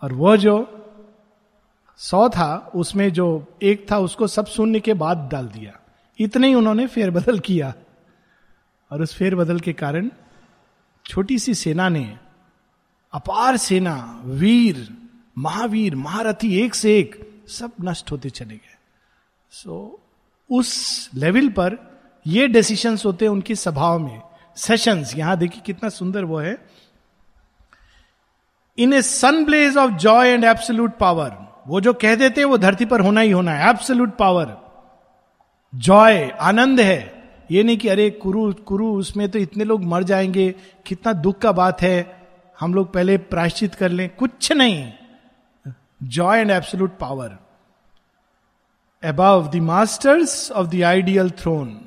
[0.01, 0.81] और वह जो
[1.97, 5.79] सौ था, उसमें जो एक था, उसको सब शून्य के बाद डाल दिया।
[6.19, 7.73] इतने ही उन्होंने फेरबदल किया।
[8.91, 10.09] और उस फेरबदल के कारण
[11.05, 12.17] छोटी सी सेना ने
[13.13, 14.87] अपार सेना वीर
[15.37, 18.77] महावीर महारथी एक से एक सब नष्ट होते चले गए।
[19.51, 21.77] सो so, उस लेवल पर
[22.27, 24.21] ये डिसीशंस होते हैं उनकी सभाओं में।
[24.55, 26.57] सेशंस यहाँ देखिए कितना सुंदर वो है।
[28.77, 32.57] In a sun blaze of joy and absolute power वो जो कह देते हैं वो
[32.57, 34.64] धरती पर होना ही होना है। एब्सोल्यूट पावर
[35.75, 40.55] जॉय, आनंद है। ये नहीं कि अरे कुरु कुरु, उसमें तो इतने लोग मर जाएँगे,
[40.85, 42.27] कितना दुख का बात है।
[42.59, 44.93] हम लोग पहले प्रायश्चित कर लें, कुछ नहीं।
[46.03, 47.37] Joy and absolute power.
[49.03, 51.81] Above the masters of the ideal throne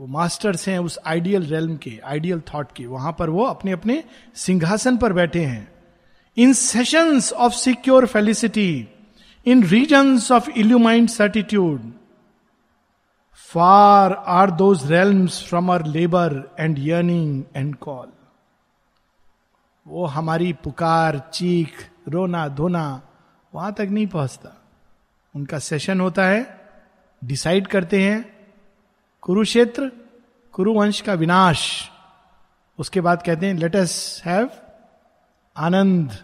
[0.00, 4.04] वो मास्टर्स हैं उस आइडियल रेलम के आइडियल थॉट के। वहाँ पर वो अपने अपने
[4.34, 5.72] सिंहासन पर बैठे हैं।
[6.36, 8.88] In sessions of secure felicity
[9.46, 11.92] in regions of illumined certitude
[13.52, 18.12] far are those realms from our labour and yearning and call
[19.86, 23.02] वो हमारी पुकार, चीख, रोना, धोना,
[23.52, 24.54] वहाँ तक नहीं पहुँचता।
[25.34, 26.46] उनका सेशन होता है
[27.24, 28.24] डिसाइड करते हैं,
[29.22, 29.90] कुरुक्षेत्र,
[30.52, 31.90] कुरुवंश का विनाश।
[32.78, 34.50] उसके बाद कहते हैं let us have
[35.56, 36.18] ananda,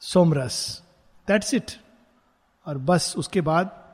[0.00, 0.82] somras.
[1.28, 1.70] That's it
[2.66, 3.87] और बस उसके बाद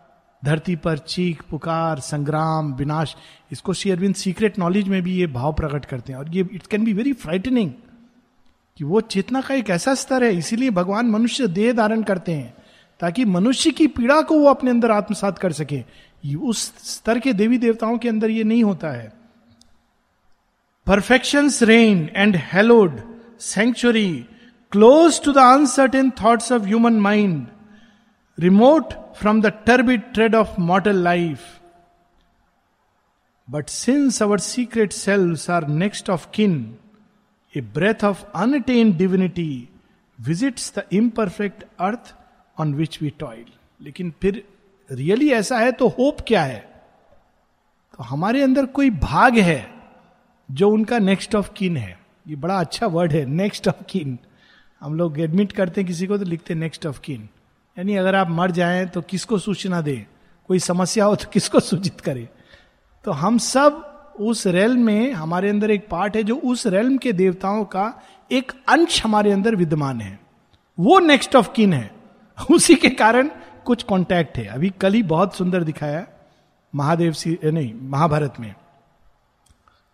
[0.45, 3.17] धरती पर चीख, पुकार, संग्राम, विनाश,
[3.53, 6.85] इसको शेयरविंद सीक्रेट नॉलेज में भी ये भाव प्रकट करते हैं। और ये it can
[6.85, 7.71] be very frightening
[8.79, 12.55] कि वो चेतना का एक ऐसा स्तर है, इसीलिए भगवान मनुष्य देह धारण करते हैं,
[13.01, 15.83] ताकि मनुष्य की पीड़ा को वो अपने अंदर आत्मसात कर सके।
[16.37, 19.13] उस स्तर के देवी देवताओं के अंदर ये नहीं होता है।
[20.87, 23.01] Perfection reign and haloed
[23.41, 24.13] sanctuary
[24.73, 27.47] close to the uncertain thoughts of human mind
[28.39, 31.41] remote from the turbid tread of mortal life
[33.51, 36.77] but since our secret selves are next of kin
[37.57, 39.69] a breath of unattained divinity
[40.21, 42.15] visits the imperfect earth
[42.61, 43.45] on which we toil
[43.83, 44.49] लेकिन फिर
[44.91, 46.61] really ऐसा है तो hope क्या है?
[47.97, 49.75] तो हमारे अंदर कोई भाग है
[50.51, 51.99] जो उनका नेक्स्ट ऑफ़ किन है।
[52.29, 54.19] ये बड़ा अच्छा वर्ड है नेक्स्ट ऑफ़ किन
[54.81, 57.29] हम लोग एडमिट करते हैं किसी को तो लिखते नेक्स्ट ऑफ़ किन
[57.79, 60.07] यानी अगर आप मर जाएँ तो किसको सूचना दे?
[60.49, 62.29] कोई समस्या हो तो किसको सूचित करे?
[63.05, 67.13] तो हम सब उस रेल में, हमारे अंदर एक पार्ट है जो उस रेल के
[67.13, 68.03] देवताओं का
[68.33, 70.21] एक अंश हमारे अंदर विद्यमान है।
[70.79, 71.91] वो नेक्स्ट ऑफ़ किन है।
[72.51, 73.31] उसी के कारण
[73.65, 76.07] कुछ कांटेक्ट है। अभी कल ही बहुत सुंदर दिखाया
[76.75, 78.55] महादेव सी नहीं, महाभारत में।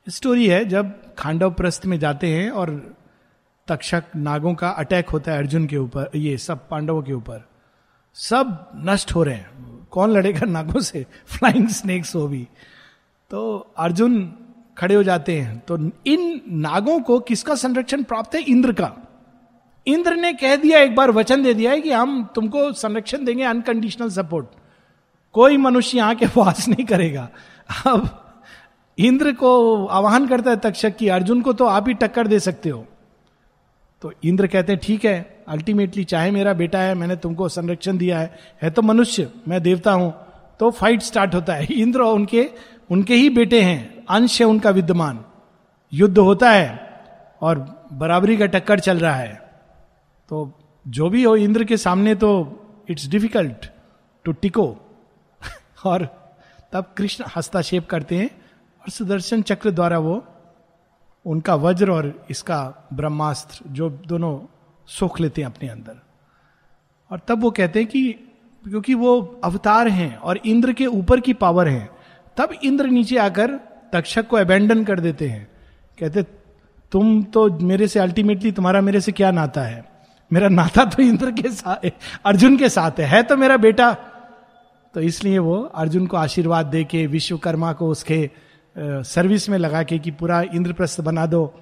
[0.08, 2.96] स्टोरी है, जब खांडव प्रस्थ में जाते हैं और
[3.68, 7.49] तक्षक नागों का अटैक होता है अर्जुन के ऊपर, ये सब पांडवों के ऊपर।
[8.14, 9.50] सब नष्ट हो रहे हैं।
[9.90, 11.06] कौन लड़ेगा नागों से?
[11.26, 12.48] फ्लाइंग स्नेक्स हो भी।
[13.30, 14.34] तो अर्जुन
[14.78, 18.40] खड़े हो जाते हैं। तो इन नागों को किसका संरक्षण प्राप्त है?
[18.40, 18.92] इंद्र का।
[19.86, 23.44] इंद्र ने कह दिया, एक बार वचन दे दिया है कि हम तुमको संरक्षण देंगे
[23.44, 24.46] अनकंडीशनल सपोर्ट
[25.32, 27.28] कोई मनुष्य यहाँ के वास नहीं करेगा।
[27.86, 28.32] अब
[28.98, 32.68] इंद्र को आह्वान करता है तक्षक की अर्जुन को तो आप ही टक्कर दे सकते
[32.68, 32.86] हो।
[34.02, 38.18] तो इंद्र कहते हैं, ठीक है अल्टीमेटली चाहे मेरा बेटा है, मैंने तुमको संरक्षण दिया
[38.18, 40.12] है है तो मनुष्य, मैं देवता हूँ।
[40.60, 42.48] तो फाइट स्टार्ट होता है। इंद्र उनके
[42.90, 45.24] उनके ही बेटे हैं, अंश है उनका विद्यमान।
[45.92, 46.68] युद्ध होता है
[47.40, 47.58] और
[47.92, 49.34] बराबरी का टक्कर चल रहा है।
[50.30, 50.50] तो
[50.86, 52.30] जो भी हो इंद्र के सामने तो
[52.90, 53.66] इट्स डिफ़िकल्ट
[54.24, 54.66] टू टिको
[55.84, 56.04] और
[56.72, 58.30] तब कृष्ण हस्तक्षेप करते हैं,
[58.82, 60.22] और सुदर्शन चक्र द्वारा वो
[61.26, 64.40] उनका वज्र और इसका ब्रह्मास्त्र, जो दोनों
[64.86, 66.02] सोख लेते हैं अपने अंदर।
[67.10, 68.12] और तब वो कहते हैं कि,
[68.68, 71.90] क्योंकि वो अवतार हैं और इंद्र के ऊपर की पावर है,
[72.36, 73.60] तब इंद्र नीचे आकर
[73.92, 75.48] तक्षक को अबेंडन कर देते हैं।
[76.00, 76.22] कहते,
[76.92, 79.84] तुम तो मेरे से अल्टीमेटली तुम्हारा मेरे से क्या नाता है?
[80.32, 81.90] मेरा नाता तो इंद्र के साथ,
[82.26, 83.96] अर्जुन के साथ है। है तो मेरा बेटा?
[84.94, 88.30] तो इसलिए वो अर्जुन को आशीर्वाद दे के विश्वकर्मा को उसके
[88.78, 91.60] सर्विस में लगा के कि पूरा इंद्रप्रस्थ बना दो।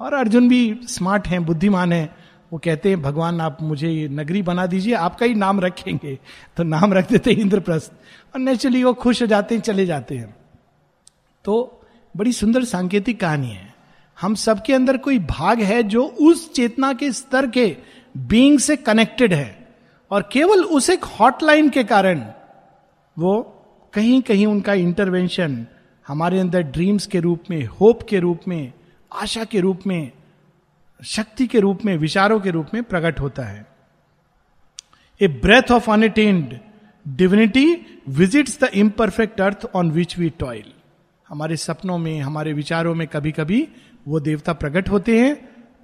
[0.00, 2.16] और अर्जुन भी स्मार्ट हैं, बुद्धिमान हैं।
[2.52, 6.18] वो कहते हैं, भगवान, आप मुझे ये नगरी बना दीजिए, आपका ही नाम रखेंगे।
[6.56, 7.92] तो नाम रख देते हैं इंद्रप्रस्थ।
[8.34, 10.36] और नेचुरली वो खुश हो जाते हैं, चले जाते हैं।
[11.44, 11.80] तो
[12.16, 13.74] बड़ी सुंदर सांकेतिक कहानी है।
[14.20, 17.76] हम सबके अंदर कोई भाग है जो उस चेतना के स्तर के
[18.16, 19.68] बीइंग से कनेक्टेड है।
[20.10, 22.24] और केवल उस एक हॉटलाइन के कारण
[23.18, 23.60] वो
[23.92, 25.66] कहीं कहीं उनका इंटरवेंशन
[26.06, 28.72] हमारे अंदर ड्रीम्स के रूप में होप के रूप में,
[29.12, 30.10] आशा के रूप में,
[31.00, 33.66] शक्ति के रूप में, विचारों के रूप में प्रकट होता है।
[35.20, 36.58] A breath of unattained
[37.06, 37.74] divinity
[38.08, 40.72] visits the imperfect earth on which we toil
[41.28, 43.66] हमारे सपनों में, हमारे विचारों में कभी कभी
[44.08, 45.34] वो देवता प्रकट होते हैं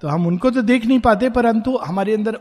[0.02, 2.38] तो हम उनको तो देख नहीं पाते, परंतु हमारे अंदर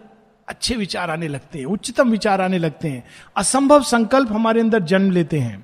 [0.47, 3.03] अच्छे विचार आने लगते हैं, उच्चतम विचार आने लगते हैं।
[3.37, 5.63] असंभव संकल्प हमारे अंदर जन्म लेते हैं।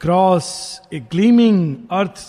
[0.00, 0.50] across
[0.92, 2.20] a gleaming earth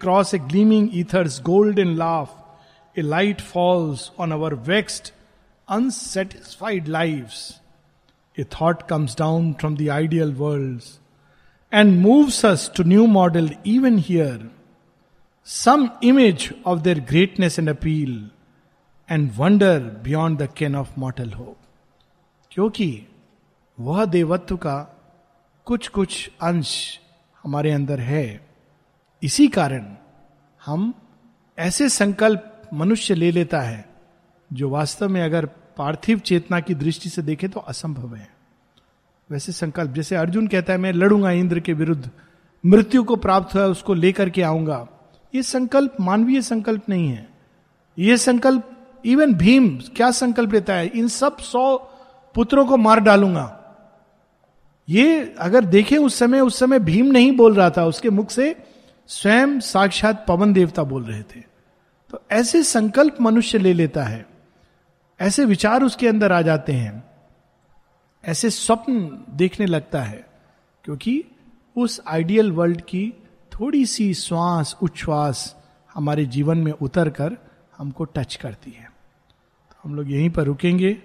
[0.00, 5.12] across a gleaming ether's gold in laugh a light falls on our vexed
[5.68, 7.32] unsatisfied life
[8.38, 10.82] a thought comes down from the ideal world
[11.72, 14.50] and moves us to new model even here
[15.48, 18.12] some image of their greatness and appeal
[19.08, 21.56] and wonder beyond the ken of mortal hope
[22.52, 22.86] क्योंकि
[23.78, 24.76] वह देवत्व का
[25.69, 26.99] कुछ कुछ अंश
[27.43, 28.47] हमारे अंदर है।
[29.23, 29.85] इसी कारण
[30.65, 30.93] हम
[31.59, 33.89] ऐसे संकल्प मनुष्य ले लेता है,
[34.53, 35.45] जो वास्तव में अगर
[35.77, 38.29] पार्थिव चेतना की दृष्टि से देखे तो असंभव है।
[39.31, 42.09] वैसे संकल्प, जैसे अर्जुन कहता है, मैं लड़ूँगा इंद्र के विरुद्ध,
[42.65, 44.87] मृत्यु को प्राप्त हुआ, उसको लेकर के आऊँगा।
[45.35, 47.29] ये संकल्प मानवीय संकल्प नहीं है।
[47.99, 48.71] ये संकल्प
[49.05, 50.87] इवन भीम क्या संकल्प लेता है?
[50.87, 51.77] इन सब सौ
[52.35, 53.55] पुत्रों को मार डालूँगा।
[54.89, 58.55] ये अगर देखें उस समय उस समय भीम नहीं बोल रहा था, उसके मुख से
[59.09, 61.41] स्वयं साक्षात पवन देवता बोल रहे थे।
[62.09, 64.25] तो ऐसे संकल्प मनुष्य ले लेता है,
[65.19, 67.03] ऐसे विचार उसके अंदर आ जाते हैं,
[68.23, 70.25] ऐसे स्वप्न देखने लगता है,
[70.85, 71.23] क्योंकि
[71.75, 73.13] उस आइडियल वर्ल्ड की
[73.51, 75.55] थोड़ी सी श्वास, उच्छ्वास
[75.93, 77.37] हमारे जीवन में उतर कर
[77.77, 80.97] हमको टच करती है। तो हम लोग यहीं पर रुकेंगे।